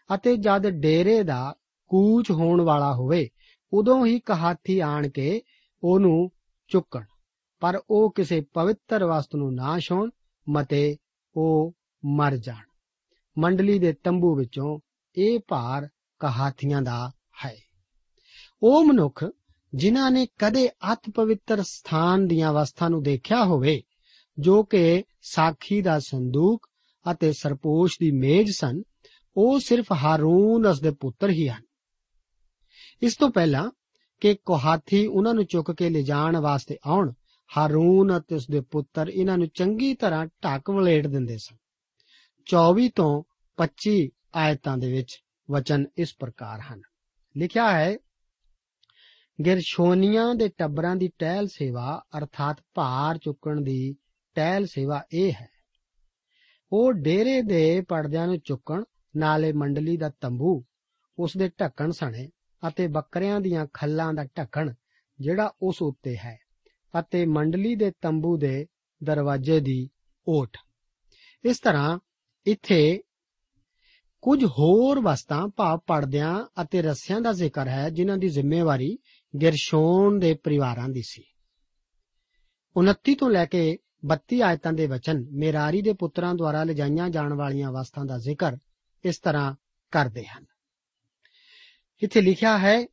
ਅਤੇ 0.09 0.37
ਜਦ 0.37 0.69
ਡੇਰੇ 0.69 1.23
ਦਾ 1.23 1.55
ਕੂਚ 1.89 2.31
ਹੋਣ 2.31 2.61
ਵਾਲਾ 2.61 2.93
ਹੋਵੇ, 2.93 3.29
ਉਦੋਂ 3.73 4.05
ਹੀ 4.05 4.19
ਕਹਾਤੀ 4.19 4.79
ਆਣ 4.79 5.09
ਕੇ 5.09 5.41
ਉਹਨੂੰ 5.83 6.29
ਚੁੱਕਣ, 6.69 7.03
ਪਰ 7.59 7.81
ਉਹ 7.89 8.11
ਕਿਸੇ 8.11 8.41
ਪਵਿੱਤਰ 8.53 9.05
ਵਸਤ 9.05 9.35
ਨੂੰ 9.35 9.53
ਨਾ 9.55 9.79
ਛੋਣ 9.79 10.09
ਮਤੇ 10.49 10.97
ਉਹ 11.35 11.75
ਮਰ 12.05 12.37
ਜਾਣ। 12.37 12.63
ਮੰਡਲੀ 13.37 13.79
ਦੇ 13.79 13.93
ਤੰਬੂ 13.93 14.35
ਵਿੱਚੋਂ 14.35 14.79
ਇਹ 15.17 15.39
ਭਾਰ 15.47 15.89
ਕਹਾਤੀਆਂ 16.19 16.81
ਦਾ 16.81 17.11
ਹੈ। 17.45 17.55
ਉਹ 18.63 18.83
ਮਨੁੱਖ 18.83 19.25
ਜਿਨ੍ਹਾਂ 19.75 20.11
ਨੇ 20.11 20.27
ਕਦੇ 20.39 20.69
ਅਤ 20.93 21.09
ਪਵਿੱਤਰ 21.15 21.61
ਸਥਾਨ 21.61 22.27
ਦੀਆਂ 22.27 22.51
ਅਵਸਥਾ 22.51 22.87
ਨੂੰ 22.87 23.03
ਦੇਖਿਆ 23.03 23.43
ਹੋਵੇ, 23.43 23.81
ਜੋ 24.39 24.63
ਕਿ 24.63 25.03
ਸਾਖੀ 25.21 25.81
ਦਾ 25.81 25.99
ਸੰਦੂਕ 25.99 26.67
ਅਤੇ 27.11 27.31
ਸਰਪੋਸ਼ 27.33 27.97
ਦੀ 27.99 28.11
ਮੇਜ਼ 28.11 28.51
ਸਨ, 28.51 28.81
ਉਹ 29.37 29.59
ਸਿਰਫ 29.59 29.91
ਹਾਰੂਨ 29.91 30.65
ਉਸ 30.65 30.79
ਦੇ 30.81 30.91
ਪੁੱਤਰ 30.91 31.29
ਹੀ 31.29 31.49
ਹਨ। 31.49 31.68
ਇਸ 33.01 33.15
ਤੋਂ 33.15 33.29
ਪਹਿਲਾਂ 33.29 33.71
ਕਿ 34.19 34.35
ਕੋਹਾਥੀ 34.45 35.07
ਉਹਨਾਂ 35.07 35.33
ਨੂੰ 35.33 35.45
ਚੁੱਕ 35.45 35.71
ਕੇ 35.71 35.89
ਲਿਜਾਣ 35.89 36.37
ਵਾਸਤੇ 36.37 36.77
ਆਉਣ, 36.85 37.13
ਹਾਰੂਨ 37.57 38.17
ਅਤੇ 38.17 38.35
ਉਸ 38.35 38.47
ਦੇ 38.47 38.61
ਪੁੱਤਰ 38.61 39.09
ਇਹਨਾਂ 39.09 39.37
ਨੂੰ 39.37 39.47
ਚੰਗੀ 39.47 39.93
ਤਰ੍ਹਾਂ 39.93 40.25
ਢੱਕ 40.25 40.69
ਵਲੇਟ 40.69 41.07
ਦਿੰਦੇ 41.07 41.37
ਸਨ। 41.37 41.55
24 42.45 42.89
ਤੋਂ 42.89 43.23
25 43.57 44.09
ਆਇਤਾਂ 44.35 44.77
ਦੇ 44.77 44.91
ਵਿੱਚ 44.91 45.23
ਵਚਨ 45.51 45.85
ਇਸ 45.97 46.15
ਪ੍ਰਕਾਰ 46.19 46.59
ਹਨ। 46.59 46.81
ਲਿਖਿਆ 47.37 47.79
ਹੈ, 47.79 47.97
ਗਿਰਸ਼ੋਨੀਆਂ 49.45 50.35
ਦੇ 50.35 50.47
ਟੱਬਰਾਂ 50.47 50.95
ਦੀ 50.95 51.07
ਟਹਿਲ 51.07 51.47
ਸੇਵਾ, 51.47 52.03
ਅਰਥਾਤ 52.17 52.57
ਭਾਰ 52.73 53.17
ਚੁੱਕਣ 53.17 53.61
ਦੀ 53.61 53.95
ਟਹਿਲ 54.35 54.65
ਸੇਵਾ 54.65 55.03
ਇਹ 55.13 55.31
ਹੈ। 55.31 55.47
ਉਹ 56.71 56.93
ਡੇਰੇ 56.93 57.41
ਦੇ 57.41 57.81
ਪਰਦਿਆਂ 57.81 58.27
ਨੂੰ 58.27 58.39
ਚੁੱਕਣ, 58.39 58.83
ਨਾਲੇ 59.15 59.53
ਮੰਡਲੀ 59.53 59.97
ਦਾ 59.97 60.11
ਤੰਬੂ 60.21 60.65
ਉਸ 61.19 61.37
ਦੇ 61.37 61.49
ਢੱਕਣ 61.49 61.91
ਸਣੇ 61.91 62.29
ਅਤੇ 62.67 62.87
ਬੱਕਰਿਆਂ 62.87 63.41
ਦੀਆਂ 63.41 63.67
ਖੱਲਾਂ 63.73 64.13
ਦਾ 64.13 64.23
ਢੱਕਣ 64.23 64.73
ਜਿਹੜਾ 65.19 65.53
ਉਸ 65.61 65.81
ਉੱਤੇ 65.81 66.17
ਹੈ 66.17 66.39
ਅਤੇ 66.99 67.25
ਮੰਡਲੀ 67.25 67.75
ਦੇ 67.75 67.91
ਤੰਬੂ 68.01 68.37
ਦੇ 68.37 68.67
ਦਰਵਾਜ਼ੇ 69.03 69.59
ਦੀ 69.59 69.89
ਓਟ। 70.27 70.57
ਇਸ 71.45 71.59
ਤਰ੍ਹਾਂ 71.59 71.99
ਇੱਥੇ 72.45 73.01
ਕੁਝ 74.21 74.45
ਹੋਰ 74.45 74.99
ਵਸਤਾਂ 74.99 75.47
ਭਾਵ 75.47 75.79
ਪਰਦਿਆਂ 75.79 76.45
ਅਤੇ 76.61 76.81
ਰੱਸਿਆਂ 76.81 77.21
ਦਾ 77.21 77.31
ਜ਼ਿਕਰ 77.31 77.67
ਹੈ 77.67 77.89
ਜਿਨ੍ਹਾਂ 77.89 78.17
ਦੀ 78.17 78.29
ਜ਼ਿੰਮੇਵਾਰੀ 78.29 78.97
ਗਿਰਸ਼ੋਨ 79.41 80.19
ਦੇ 80.19 80.33
ਪਰਿਵਾਰਾਂ 80.33 80.89
ਦੀ 80.89 81.01
ਸੀ। 81.05 81.23
29 82.75 83.15
ਤੋਂ 83.15 83.29
ਲੈ 83.29 83.45
ਕੇ 83.45 83.77
32 84.13 84.41
ਆਇਤਾਂ 84.41 84.73
ਦੇ 84.73 84.87
ਵਚਨ 84.87 85.25
ਮੇਰਾਰੀ 85.31 85.81
ਦੇ 85.81 85.93
ਪੁੱਤਰਾਂ 85.93 86.35
ਦੁਆਰਾ 86.35 86.63
ਲਿਜਾਈਆਂ 86.63 87.09
ਜਾਣ 87.09 87.33
ਵਾਲੀਆਂ 87.33 87.71
ਵਸਤਾਂ 87.71 88.05
ਦਾ 88.05 88.17
ਜ਼ਿਕਰ 88.17 88.57
ਇਸ 89.05 89.19
ਤਰ੍ਹਾਂ 89.19 89.55
ਕਰਦੇ 89.91 90.25
ਹਨ। 90.25 90.45
ਇੱਥੇ 92.01 92.21
ਲਿਖਿਆ 92.21 92.57
ਹੈ 92.57 92.85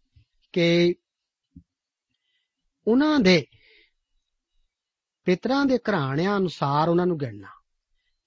ਕਿ 0.52 0.94
ਉਹਨਾਂ 2.86 3.20
ਦੇ 3.20 3.46
ਪਿਤਰਾਂ 5.24 5.66
ਦੇ 5.66 5.78
ਘਰਾਣਿਆਂ 5.78 6.36
ਅਨੁਸਾਰ 6.36 6.88
ਉਹਨਾਂ 6.88 7.06
ਨੂੰ 7.06 7.18
ਗਿਣਨਾ। 7.18 7.48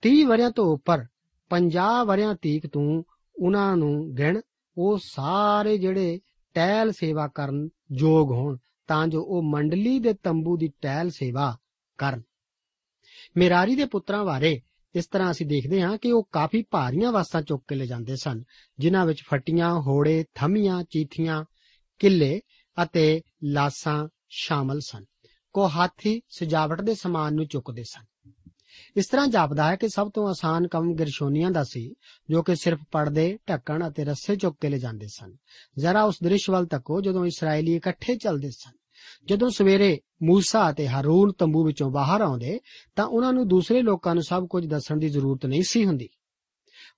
30 0.01 0.23
ਵਰਿਆਂ 0.23 0.51
ਤੋਂ 0.51 0.73
ਉੱਪਰ 0.73 1.05
50 1.49 2.05
ਵਰਿਆਂ 2.05 2.35
ਤੀਕ 2.35 2.67
ਤੂੰ 2.67 3.05
ਉਹਨਾਂ 3.35 3.77
ਨੂੰ 3.77 4.15
ਗਿਣ। 4.15 4.41
ਉਹ 4.77 4.99
ਸਾਰੇ 5.03 5.77
ਜਿਹੜੇ 5.77 6.19
ਟਹਿਲ 6.53 6.91
ਸੇਵਾ 6.91 7.27
ਕਰਨ 7.27 7.69
ਯੋਗ 7.91 8.31
ਹੋਣ, 8.31 8.57
ਤਾਂ 8.87 9.07
ਜੋ 9.07 9.23
ਉਹ 9.23 9.43
ਮੰਡਲੀ 9.43 9.99
ਦੇ 9.99 10.13
ਤੰਬੂ 10.13 10.57
ਦੀ 10.57 10.71
ਟਹਿਲ 10.81 11.09
ਸੇਵਾ 11.09 11.57
ਕਰਨ। 11.97 12.21
ਮੇਰਾਰੀ 13.37 13.75
ਦੇ 13.75 13.85
ਪੁੱਤਰਾਂ 13.85 14.25
ਬਾਰੇ 14.25 14.61
ਇਸ 14.95 15.07
ਤਰ੍ਹਾਂ 15.07 15.31
ਅਸੀਂ 15.31 15.45
ਦੇਖਦੇ 15.45 15.81
ਹਾਂ 15.81 15.97
ਕਿ 15.97 16.11
ਉਹ 16.11 16.29
ਕਾਫੀ 16.31 16.63
ਭਾਰੀਆਂ 16.71 17.11
ਵਸਤਾਂ 17.11 17.41
ਚੁੱਕ 17.41 17.63
ਕੇ 17.67 17.75
ਲੈ 17.75 17.85
ਜਾਂਦੇ 17.85 18.15
ਸਨ, 18.15 18.43
ਜਿਨ੍ਹਾਂ 18.79 19.05
ਵਿੱਚ 19.05 19.21
ਫਟੀਆਂ, 19.21 19.81
ਹੋੜੇ, 19.81 20.25
ਥਮੀਆਂ, 20.35 20.83
ਚੀਥੀਆਂ, 20.83 21.45
ਕਿੱਲੇ 21.99 22.41
ਅਤੇ 22.83 23.21
ਲਾਸਾਂ 23.43 24.07
ਸ਼ਾਮਲ 24.29 24.79
ਸਨ। 24.79 25.05
ਕੋ 25.53 25.69
ਹਾਥੀ 25.69 26.21
ਸਜਾਵਟ 26.29 26.81
ਦੇ 26.81 26.95
ਸਮਾਨ 26.95 27.33
ਨੂੰ 27.33 27.47
ਚੁੱਕਦੇ 27.47 27.83
ਸਨ। 27.83 28.31
ਇਸ 28.97 29.07
ਤਰ੍ਹਾਂ 29.07 29.27
ਜਾਪਦਾ 29.27 29.71
ਹੈ 29.71 29.75
ਕਿ 29.75 29.89
ਸਭ 29.89 30.11
ਤੋਂ 30.11 30.27
ਆਸਾਨ 30.27 30.67
ਕੰਮ 30.67 30.95
ਗਿਰਸ਼ੋਨੀਆਂ 30.95 31.51
ਦਾ 31.51 31.63
ਸੀ, 31.63 31.95
ਜੋ 32.29 32.43
ਕਿ 32.43 32.55
ਸਿਰਫ 32.55 32.79
ਪਰਦੇ, 32.91 33.39
ਢੱਕਣ 33.49 33.89
ਅਤੇ 33.89 34.05
ਰੱਸੇ 34.05 34.35
ਚੁੱਕ 34.35 34.57
ਕੇ 34.61 34.69
ਲੈ 34.69 34.77
ਜਾਂਦੇ 34.77 35.07
ਸਨ। 35.07 35.35
ਜ਼ਰਾ 35.77 36.03
ਉਸ 36.03 36.15
ਦ੍ਰਿਸ਼ 36.23 36.49
ਵੱਲ 36.49 36.65
ਤੱਕੋ 36.65 37.01
ਜਦੋਂ 37.01 37.25
ਇਸرائیਲੀ 37.25 37.75
ਇਕੱਠੇ 37.75 38.15
ਚੱਲਦੇ 38.15 38.49
ਸਨ। 38.49 38.78
ਜਦੋਂ 39.25 39.49
ਸਵੇਰੇ 39.49 39.99
ਮੂਸਾ 40.23 40.71
ਅਤੇ 40.71 40.87
ਹਾਰੂਨ 40.87 41.31
ਤੰਬੂ 41.31 41.65
ਵਿੱਚੋਂ 41.65 41.91
ਬਾਹਰ 41.91 42.21
ਆਉਂਦੇ, 42.21 42.59
ਤਾਂ 42.95 43.05
ਉਹਨਾਂ 43.05 43.33
ਨੂੰ 43.33 43.47
ਦੂਸਰੇ 43.47 43.81
ਲੋਕਾਂ 43.81 44.15
ਨੂੰ 44.15 44.23
ਸਭ 44.23 44.47
ਕੁਝ 44.47 44.65
ਦੱਸਣ 44.65 44.97
ਦੀ 44.97 45.09
ਜ਼ਰੂਰਤ 45.09 45.45
ਨਹੀਂ 45.45 45.63
ਸੀ 45.63 45.85
ਹੁੰਦੀ। 45.85 46.09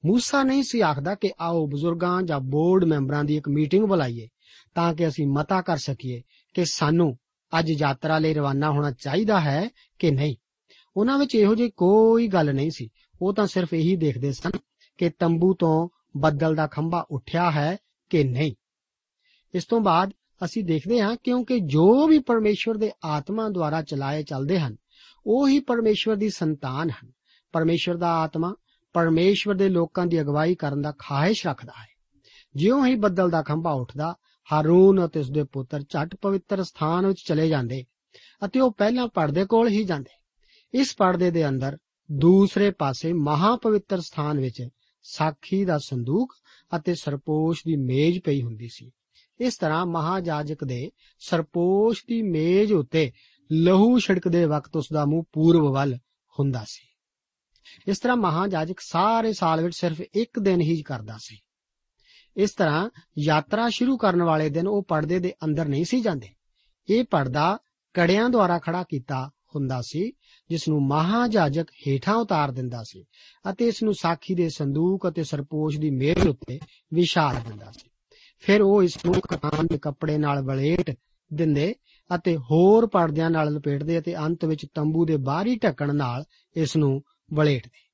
ਮੂਸਾ 0.05 0.43
ਨਹੀਂ 0.43 0.63
ਸੀ 0.63 0.81
ਆਖਦਾ 0.81 1.15
ਕਿ 1.15 1.31
ਆਓ 1.39 1.67
ਬਜ਼ੁਰਗਾਂ 1.67 2.21
ਜਾਂ 2.21 2.39
ਬੋਰਡ 2.39 2.83
ਮੈਂਬਰਾਂ 2.83 3.23
ਦੀ 3.23 3.37
ਇੱਕ 3.37 3.49
ਮੀਟਿੰਗ 3.49 3.85
ਬੁਲਾਈਏ, 3.85 4.27
ਤਾਂ 4.75 4.93
ਕਿ 4.93 5.07
ਅਸੀਂ 5.07 5.27
ਮਤਾ 5.27 5.61
ਕਰ 5.61 5.77
ਸਕੀਏ 5.77 6.21
ਕਿ 6.53 6.65
ਸਾਨੂੰ 6.65 7.17
ਅੱਜ 7.59 7.69
ਯਾਤਰਾ 7.69 8.19
ਲਈ 8.19 8.33
ਰਵਾਨਾ 8.33 8.71
ਹੋਣਾ 8.71 8.91
ਚਾਹੀਦਾ 8.91 9.41
ਹੈ 9.41 9.69
ਕਿ 9.99 10.11
ਨਹੀਂ। 10.11 10.35
ਉਹਨਾਂ 10.97 11.19
ਵਿੱਚ 11.19 11.35
ਇਹੋ 11.35 11.55
ਜਿਹੀ 11.55 11.71
ਕੋਈ 11.77 12.27
ਗੱਲ 12.27 12.53
ਨਹੀਂ 12.53 12.71
ਸੀ। 12.71 12.89
ਉਹ 13.21 13.33
ਤਾਂ 13.33 13.47
ਸਿਰਫ 13.47 13.73
ਇਹੀ 13.73 13.95
ਦੇਖਦੇ 13.95 14.31
ਸਨ 14.31 14.51
ਕਿ 14.97 15.09
ਤੰਬੂ 15.09 15.53
ਤੋਂ 15.53 15.89
ਬੱਦਲ 16.17 16.55
ਦਾ 16.55 16.67
ਖੰਭਾ 16.67 17.05
ਉੱਠਿਆ 17.11 17.51
ਹੈ 17.51 17.77
ਕਿ 18.09 18.23
ਨਹੀਂ। 18.23 18.53
ਇਸ 19.53 19.65
ਤੋਂ 19.65 19.79
ਬਾਅਦ 19.79 20.11
ਅਸੀਂ 20.45 20.63
ਦੇਖਦੇ 20.63 20.99
ਹਾਂ 21.01 21.15
ਕਿਉਂਕਿ 21.23 21.59
ਜੋ 21.59 22.07
ਵੀ 22.07 22.19
ਪਰਮੇਸ਼ਵਰ 22.19 22.77
ਦੇ 22.77 22.91
ਆਤਮਾ 23.05 23.49
ਦੁਆਰਾ 23.49 23.81
ਚਲਾਏ 23.81 24.23
ਚੱਲਦੇ 24.23 24.59
ਹਨ, 24.59 24.75
ਉਹ 25.25 25.47
ਹੀ 25.47 25.59
ਪਰਮੇਸ਼ਵਰ 25.59 26.15
ਦੀ 26.15 26.29
ਸੰਤਾਨ 26.29 26.89
ਹਨ। 26.89 27.11
ਪਰਮੇਸ਼ਵਰ 27.51 27.95
ਦਾ 27.95 28.15
ਆਤਮਾ 28.15 28.55
ਪਰਮੇਸ਼ਵਰ 28.93 29.55
ਦੇ 29.55 29.69
ਲੋਕਾਂ 29.69 30.05
ਦੀ 30.05 30.21
ਅਗਵਾਈ 30.21 30.55
ਕਰਨ 30.55 30.81
ਦਾ 30.81 30.93
ਖਾਹਿਸ਼ 30.99 31.47
ਰੱਖਦਾ 31.47 31.73
ਹੈ। 31.81 31.87
ਜਿਉਂ 32.55 32.85
ਹੀ 32.85 32.95
ਬੱਦਲ 32.95 33.29
ਦਾ 33.29 33.41
ਖੰਭਾ 33.41 33.71
ਉੱਠਦਾ, 33.71 34.15
ਹਾਰੂਨ 34.53 35.05
ਅਤੇ 35.05 35.19
ਉਸਦੇ 35.19 35.43
ਪੁੱਤਰ 35.43 35.81
ਝਟ 35.81 36.15
ਪਵਿੱਤਰ 36.15 36.63
ਸਥਾਨ 36.63 37.05
ਵਿੱਚ 37.05 37.19
ਚਲੇ 37.25 37.47
ਜਾਂਦੇ 37.47 37.83
ਅਤੇ 38.45 38.59
ਉਹ 38.59 38.71
ਪਹਿਲਾਂ 38.71 39.07
ਪਰਦੇ 39.07 39.45
ਕੋਲ 39.45 39.67
ਹੀ 39.67 39.83
ਜਾਂਦੇ। 39.83 40.19
ਇਸ 40.79 40.95
ਪਰਦੇ 40.97 41.31
ਦੇ 41.31 41.47
ਅੰਦਰ 41.49 41.77
ਦੂਸਰੇ 42.11 42.71
ਪਾਸੇ 42.71 43.13
ਮਹਾ 43.13 43.55
ਪਵਿੱਤਰ 43.55 44.01
ਸਥਾਨ 44.01 44.39
ਵਿੱਚ 44.39 44.67
ਸਾਖੀ 45.03 45.65
ਦਾ 45.65 45.77
ਸੰਦੂਕ 45.77 46.33
ਅਤੇ 46.75 46.95
ਸਰਪੋਸ਼ 46.95 47.61
ਦੀ 47.65 47.75
ਮੇਜ਼ 47.75 48.19
ਪਈ 48.19 48.41
ਹੁੰਦੀ 48.41 48.67
ਸੀ। 48.71 48.91
ਇਸ 49.41 49.57
ਤਰ੍ਹਾਂ 49.57 49.85
ਮਹਾਜਾਜਕ 49.85 50.63
ਦੇ 50.63 50.91
ਸਰਪੋਸ਼ 51.19 52.03
ਦੀ 52.07 52.21
ਮੇਜ਼ 52.21 52.73
ਉੱਤੇ 52.73 53.11
ਲਹੂ 53.51 53.99
ਛਿੜਕਦੇ 53.99 54.45
ਵਕਤ 54.45 54.75
ਉਸ 54.75 54.87
ਦਾ 54.93 55.05
ਮੂੰਹ 55.05 55.23
ਪੂਰਬ 55.33 55.73
ਵੱਲ 55.73 55.95
ਹੁੰਦਾ 56.39 56.63
ਸੀ। 56.67 56.87
ਇਸ 57.87 57.99
ਤਰ੍ਹਾਂ 57.99 58.17
ਮਹਾਜਾਜਕ 58.17 58.79
ਸਾਰੇ 58.79 59.33
ਸਾਲ 59.33 59.63
ਵਿੱਚ 59.63 59.75
ਸਿਰਫ 59.75 60.01
ਇੱਕ 60.01 60.39
ਦਿਨ 60.39 60.61
ਹੀ 60.61 60.81
ਕਰਦਾ 60.81 61.17
ਸੀ। 61.19 61.37
ਇਸ 62.37 62.51
ਤਰ੍ਹਾਂ 62.51 62.89
ਯਾਤਰਾ 63.19 63.69
ਸ਼ੁਰੂ 63.69 63.97
ਕਰਨ 63.97 64.23
ਵਾਲੇ 64.23 64.49
ਦਿਨ 64.49 64.67
ਉਹ 64.67 64.83
ਪਰਦੇ 64.83 65.19
ਦੇ 65.19 65.33
ਅੰਦਰ 65.45 65.65
ਨਹੀਂ 65.65 65.85
ਸੀ 65.85 65.99
ਜਾਂਦੇ। 66.01 66.29
ਇਹ 66.89 67.03
ਪਰਦਾ 67.03 67.57
ਕੜਿਆਂ 67.93 68.29
ਦੁਆਰਾ 68.29 68.59
ਖੜਾ 68.59 68.83
ਕੀਤਾ 68.83 69.29
ਹੁੰਦਾ 69.55 69.81
ਸੀ 69.81 70.11
ਜਿਸ 70.49 70.67
ਨੂੰ 70.69 70.87
ਮਹਾਜਾਜਕ 70.87 71.65
ਹੇਠਾਂ 71.87 72.15
ਉਤਾਰ 72.15 72.51
ਦਿੰਦਾ 72.51 72.83
ਸੀ 72.83 73.05
ਅਤੇ 73.49 73.67
ਇਸ 73.67 73.83
ਨੂੰ 73.83 73.93
ਸਾਖੀ 73.93 74.35
ਦੇ 74.35 74.49
ਸੰਦੂਕ 74.49 75.07
ਅਤੇ 75.07 75.23
ਸਰਪੋਸ਼ 75.23 75.79
ਦੀ 75.79 75.89
ਮੇਜ਼ 75.89 76.27
ਉੱਤੇ 76.27 76.59
ਵਿਛਾੜ 76.93 77.35
ਦਿੰਦਾ 77.39 77.71
ਸੀ। 77.71 77.90
ਫਿਰ 78.41 78.61
ਉਹ 78.61 78.83
ਇਸ 78.83 79.05
ਨੂੰ 79.05 79.13
ਕਾਨ 79.13 79.67
ਦੇ 79.67 79.77
ਕੱਪੜੇ 79.77 80.17
ਨਾਲ 80.17 80.41
ਵਲੇਟ 80.41 80.95
ਦਿੰਦੇ 81.33 81.75
ਅਤੇ 82.15 82.37
ਹੋਰ 82.37 82.87
ਪਰਦਿਆਂ 82.87 83.29
ਨਾਲ 83.29 83.53
ਲਪੇਟਦੇ 83.53 83.99
ਅਤੇ 83.99 84.15
ਅੰਤ 84.15 84.45
ਵਿੱਚ 84.45 84.65
ਤੰਬੂ 84.73 85.05
ਦੇ 85.05 85.17
ਬਾਹਰੀ 85.17 85.55
ਢੱਕਣ 85.55 85.95
ਨਾਲ 85.95 86.23
ਇਸ 86.55 86.77
ਨੂੰ 86.77 87.03
ਵਲੇਟਦੇ 87.33 87.91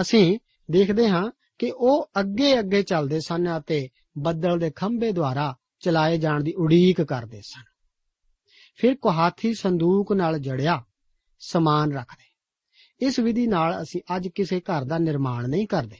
ਅਸੀਂ 0.00 0.38
ਦੇਖਦੇ 0.70 1.08
ਹਾਂ 1.08 1.30
ਕਿ 1.58 1.72
ਉਹ 1.76 2.10
ਅੱਗੇ 2.20 2.58
ਅੱਗੇ 2.58 2.82
ਚੱਲਦੇ 2.82 3.20
ਸਨ 3.20 3.58
ਅਤੇ 3.58 3.88
ਬੱਦਲ 4.18 4.58
ਦੇ 4.58 4.70
ਖੰਭੇ 4.70 5.12
ਦੁਆਰਾ 5.12 5.56
ਚਲਾਏ 5.80 6.18
ਜਾਣ 6.18 6.42
ਦੀ 6.42 6.52
ਉਡੀਕ 6.52 7.02
ਕਰਦੇ 7.02 7.40
ਸਨ। 7.40 7.62
ਫਿਰ 8.76 8.96
ਕੁਹਾਥੀ 8.96 9.54
ਸੰਦੂਕ 9.54 10.12
ਨਾਲ 10.12 10.38
ਜੜਿਆ 10.38 10.84
ਸਮਾਨ 11.38 11.92
ਰੱਖਦੇ। 11.92 12.28
ਇਸ 13.06 13.18
ਵਿਧੀ 13.18 13.46
ਨਾਲ 13.46 13.82
ਅਸੀਂ 13.82 14.00
ਅੱਜ 14.16 14.28
ਕਿਸੇ 14.28 14.60
ਘਰ 14.60 14.84
ਦਾ 14.84 14.98
ਨਿਰਮਾਣ 14.98 15.48
ਨਹੀਂ 15.48 15.66
ਕਰਦੇ। 15.66 15.98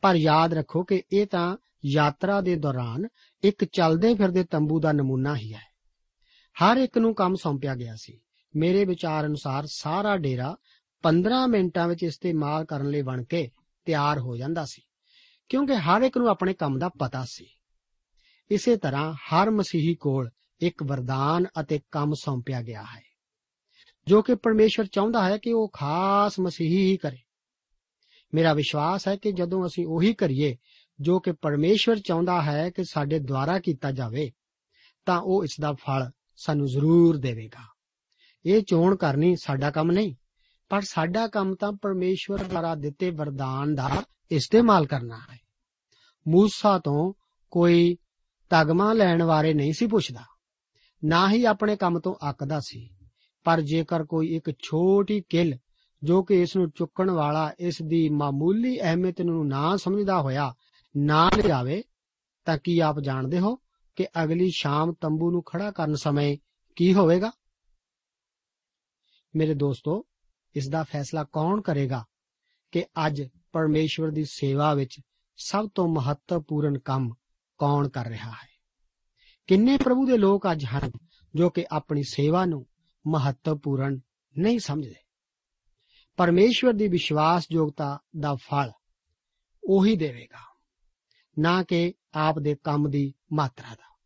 ਪਰ 0.00 0.14
ਯਾਦ 0.14 0.54
ਰੱਖੋ 0.54 0.84
ਕਿ 0.84 1.02
ਇਹ 1.12 1.26
ਤਾਂ 1.26 1.56
ਯਾਤਰਾ 1.84 2.40
ਦੇ 2.40 2.54
ਦੌਰਾਨ 2.56 3.06
ਇੱਕ 3.42 3.64
ਚੱਲਦੇ 3.64 4.14
ਫਿਰਦੇ 4.14 4.44
ਤੰਬੂ 4.44 4.80
ਦਾ 4.80 4.92
ਨਮੂਨਾ 4.92 5.36
ਹੀ 5.36 5.52
ਹੈ। 5.54 5.62
ਹਰ 6.56 6.76
ਇੱਕ 6.76 6.98
ਨੂੰ 6.98 7.14
ਕੰਮ 7.14 7.34
ਸੌਂਪਿਆ 7.34 7.74
ਗਿਆ 7.74 7.94
ਸੀ। 7.96 8.20
ਮੇਰੇ 8.54 8.84
ਵਿਚਾਰ 8.84 9.26
ਅਨੁਸਾਰ 9.26 9.66
ਸਾਰਾ 9.66 10.16
ਡੇਰਾ 10.16 10.56
15 11.04 11.46
ਮਿੰਟਾਂ 11.46 11.88
ਵਿੱਚ 11.88 12.02
ਇਸਤੇਮਾਲ 12.02 12.64
ਕਰਨ 12.64 12.88
ਲਈ 12.90 13.02
ਬਣ 13.02 13.24
ਕੇ 13.24 13.48
ਤਿਆਰ 13.86 14.18
ਹੋ 14.18 14.36
ਜਾਂਦਾ 14.36 14.64
ਸੀ, 14.64 14.82
ਕਿਉਂਕਿ 15.48 15.76
ਹਰ 15.76 16.02
ਇੱਕ 16.02 16.18
ਨੂੰ 16.18 16.28
ਆਪਣੇ 16.28 16.54
ਕੰਮ 16.54 16.78
ਦਾ 16.78 16.88
ਪਤਾ 16.88 17.24
ਸੀ। 17.24 17.46
ਇਸੇ 18.50 18.76
ਤਰ੍ਹਾਂ 18.76 19.12
ਹਰ 19.14 19.50
ਮਸੀਹੀ 19.50 19.94
ਕੋਲ 19.94 20.30
ਇੱਕ 20.60 20.82
ਵਰਦਾਨ 20.82 21.46
ਅਤੇ 21.60 21.80
ਕੰਮ 21.90 22.14
ਸੌਂਪਿਆ 22.14 22.62
ਗਿਆ 22.62 22.82
ਹੈ, 22.82 23.02
ਜੋ 24.06 24.22
ਕਿ 24.22 24.34
ਪਰਮੇਸ਼ਵਰ 24.34 24.86
ਚਾਹੁੰਦਾ 24.86 25.24
ਹੈ 25.24 25.36
ਕਿ 25.38 25.52
ਉਹ 25.52 25.70
ਖਾਸ 25.72 26.40
ਮਸੀਹੀ 26.40 26.90
ਹੀ 26.90 26.96
ਕਰੇ। 26.96 27.18
ਮੇਰਾ 28.34 28.52
ਵਿਸ਼ਵਾਸ 28.54 29.08
ਹੈ 29.08 29.16
ਕਿ 29.16 29.32
ਜਦੋਂ 29.32 29.66
ਅਸੀਂ 29.66 29.86
ਉਹੀ 29.86 30.14
ਕਰੀਏ 30.14 30.56
ਜੋ 31.00 31.18
ਕਿ 31.20 31.32
ਪਰਮੇਸ਼ਵਰ 31.32 31.98
ਚਾਹੁੰਦਾ 31.98 32.40
ਹੈ 32.42 32.70
ਕਿ 32.70 32.84
ਸਾਡੇ 32.84 33.18
ਦੁਆਰਾ 33.18 33.58
ਕੀਤਾ 33.58 33.90
ਜਾਵੇ, 33.90 34.30
ਤਾਂ 35.06 35.20
ਉਹ 35.20 35.44
ਇਸ 35.44 35.56
ਦਾ 35.60 35.72
ਫਲ 35.72 36.10
ਸਾਨੂੰ 36.36 36.66
ਜ਼ਰੂਰ 36.66 37.16
ਦੇਵੇਗਾ। 37.16 37.64
ਇਹ 38.44 38.62
ਚੋਣ 38.62 38.96
ਕਰਨੀ 38.96 39.34
ਸਾਡਾ 39.36 39.70
ਕੰਮ 39.70 39.90
ਨਹੀਂ, 39.90 40.14
ਪਰ 40.68 40.80
ਸਾਡਾ 40.80 41.26
ਕੰਮ 41.28 41.54
ਤਾਂ 41.54 41.72
ਪਰਮੇਸ਼ਵਰ 41.72 42.44
ਦੁਆਰਾ 42.44 42.74
ਦਿੱਤੇ 42.74 43.10
ਵਰਦਾਨ 43.10 43.74
ਦਾ 43.74 44.02
ਇਸਤੇਮਾਲ 44.30 44.86
ਕਰਨਾ 44.86 45.18
ਹੈ। 45.32 45.38
ਮੂਸਾ 46.28 46.78
ਤੋਂ 46.78 47.12
ਕੋਈ 47.50 47.96
ਤਗਮਾ 48.50 48.92
ਲੈਣ 48.92 49.24
ਬਾਰੇ 49.24 49.54
ਨਹੀਂ 49.54 49.72
ਸੀ 49.72 49.86
ਪੁੱਛਦਾ, 49.86 50.24
ਨਾ 51.04 51.28
ਹੀ 51.30 51.44
ਆਪਣੇ 51.44 51.76
ਕੰਮ 51.76 51.98
ਤੋਂ 52.00 52.14
ਅੱਕਦਾ 52.30 52.60
ਸੀ, 52.60 52.88
ਪਰ 53.44 53.60
ਜੇਕਰ 53.60 54.04
ਕੋਈ 54.04 54.34
ਇੱਕ 54.36 54.50
ਛੋਟੀ 54.58 55.22
ਕਿਲ 55.28 55.56
ਜੋ 56.02 56.22
ਕਿ 56.22 56.40
ਇਸ 56.42 56.56
ਨੂੰ 56.56 56.70
ਚੁੱਕਣ 56.70 57.10
ਵਾਲਾ 57.10 57.52
ਇਸ 57.58 57.82
ਦੀ 57.82 58.08
ਮਾਮੂਲੀ 58.08 58.78
ਅਹਿਮੀਅਤ 58.80 59.20
ਨੂੰ 59.20 59.46
ਨਾ 59.48 59.76
ਸਮਝਦਾ 59.76 60.20
ਹੋਇਆ 60.20 60.52
ਨਾ 60.96 61.30
ਲਿਆਵੇ 61.44 61.84
ਤਾਂ 62.44 62.58
ਕੀ 62.58 62.78
ਆਪ 62.78 63.00
ਜਾਣਦੇ 63.00 63.38
ਹੋ 63.38 63.56
ਕਿ 63.96 64.06
ਅਗਲੀ 64.24 64.50
ਸ਼ਾਮ 64.50 64.92
ਤੰਬੂ 64.92 65.30
ਨੂੰ 65.30 65.42
ਖੜਾ 65.42 65.70
ਕਰਨ 65.70 65.94
ਸਮੇਂ 65.94 66.38
ਕੀ 66.76 66.94
ਹੋਵੇਗਾ? 66.94 67.32
ਮੇਰੇ 69.36 69.54
ਦੋਸਤੋ, 69.54 70.06
ਇਸ 70.54 70.68
ਦਾ 70.68 70.82
ਫੈਸਲਾ 70.82 71.24
ਕੌਣ 71.24 71.60
ਕਰੇਗਾ 71.60 72.04
ਕਿ 72.72 72.84
ਅੱਜ 73.06 73.22
ਪਰਮੇਸ਼ਵਰ 73.52 74.10
ਦੀ 74.10 74.24
ਸੇਵਾ 74.24 74.74
ਵਿੱਚ 74.74 75.00
ਸਭ 75.36 75.68
ਤੋਂ 75.74 75.88
ਮਹੱਤਵਪੂਰਨ 75.88 76.78
ਕੰਮ 76.78 77.14
ਕੌਣ 77.58 77.88
ਕਰ 77.88 78.06
ਰਿਹਾ 78.06 78.30
ਹੈ? 78.30 78.48
ਕਿੰਨੇ 79.46 79.76
ਪ੍ਰਭੂ 79.76 80.06
ਦੇ 80.06 80.18
ਲੋਕ 80.18 80.52
ਅੱਜ 80.52 80.64
ਹਨ 80.64 80.92
ਜੋ 81.34 81.50
ਕਿ 81.50 81.66
ਆਪਣੀ 81.70 82.02
ਸੇਵਾ 82.02 82.44
ਨੂੰ 82.44 82.66
ਮਹੱਤਵਪੂਰਨ 83.06 84.00
ਨਹੀਂ 84.38 84.58
ਸਮਝਦੇ? 84.58 84.94
ਪਰਮੇਸ਼ਵਰ 86.16 86.72
ਦੀ 86.72 86.88
ਵਿਸ਼ਵਾਸਯੋਗਤਾ 86.88 87.98
ਦਾ 88.20 88.34
ਫਲ 88.34 88.72
ਉਹੀ 89.64 89.96
ਦੇਵੇਗਾ। 89.96 90.53
ਨਾ 91.38 91.62
ਕਿ 91.62 91.94
ਆਪ 92.14 92.38
ਦੇ 92.38 92.56
ਕੰਮ 92.64 92.90
ਦੀ 92.90 93.14
ਮਾਤਰਾ 93.32 93.74
ਦਾ। 93.74 93.96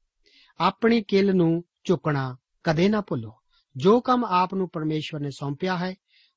ਆਪਣੀ 0.61 1.03
ਕਿਲ 1.03 1.37
ਨੂੰ 1.37 1.65
ਚੁੱਕਣਾ 1.85 2.37
ਕਦੇ 2.65 2.89
ਨਾ 2.89 3.01
ਭੁੱਲੋ। 3.01 3.33
ਜੋ 3.77 4.01
ਕੰਮ 4.01 4.25
ਆਪ 4.25 4.55
ਨੂੰ 4.55 4.69
ਪਰਮੇਸ਼ਵਰ 4.69 5.21
ਨੇ 5.21 5.31
ਸੌਂਪਿਆ 5.31 5.77
ਹੈ, 5.77 5.95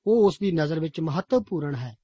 ਉਹ 0.08 0.25
ਉਸ 0.25 0.39
ਦੀ 0.39 0.51
ਨਜ਼ਰ 0.51 0.80
ਵਿੱਚ 0.80 0.99
ਮਹੱਤਵਪੂਰਨ 0.99 1.75
ਹੈ। 1.75 1.97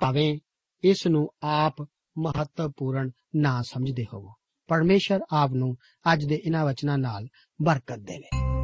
ਭਾਵੇਂ 0.00 0.38
ਇਸ 0.84 1.06
ਨੂੰ 1.06 1.28
ਆਪ 1.42 1.80
ਮਹੱਤਵਪੂਰਨ 2.18 3.10
ਨਾ 3.36 3.62
ਸਮਝਦੇ 3.62 4.04
ਹੋਵੋ। 4.14 4.32
ਪਰਮੇਸ਼ਰ 4.66 5.20
ਆਪ 5.32 5.52
ਨੂੰ 5.52 5.76
ਅੱਜ 6.12 6.24
ਦੇ 6.24 6.42
ਇਹਨਾਂ 6.46 6.64
ਵਚਨਾਂ 6.64 6.98
ਨਾਲ 6.98 7.28
ਬਰਕਤ 7.62 7.98
ਦੇਵੇ। 7.98 8.63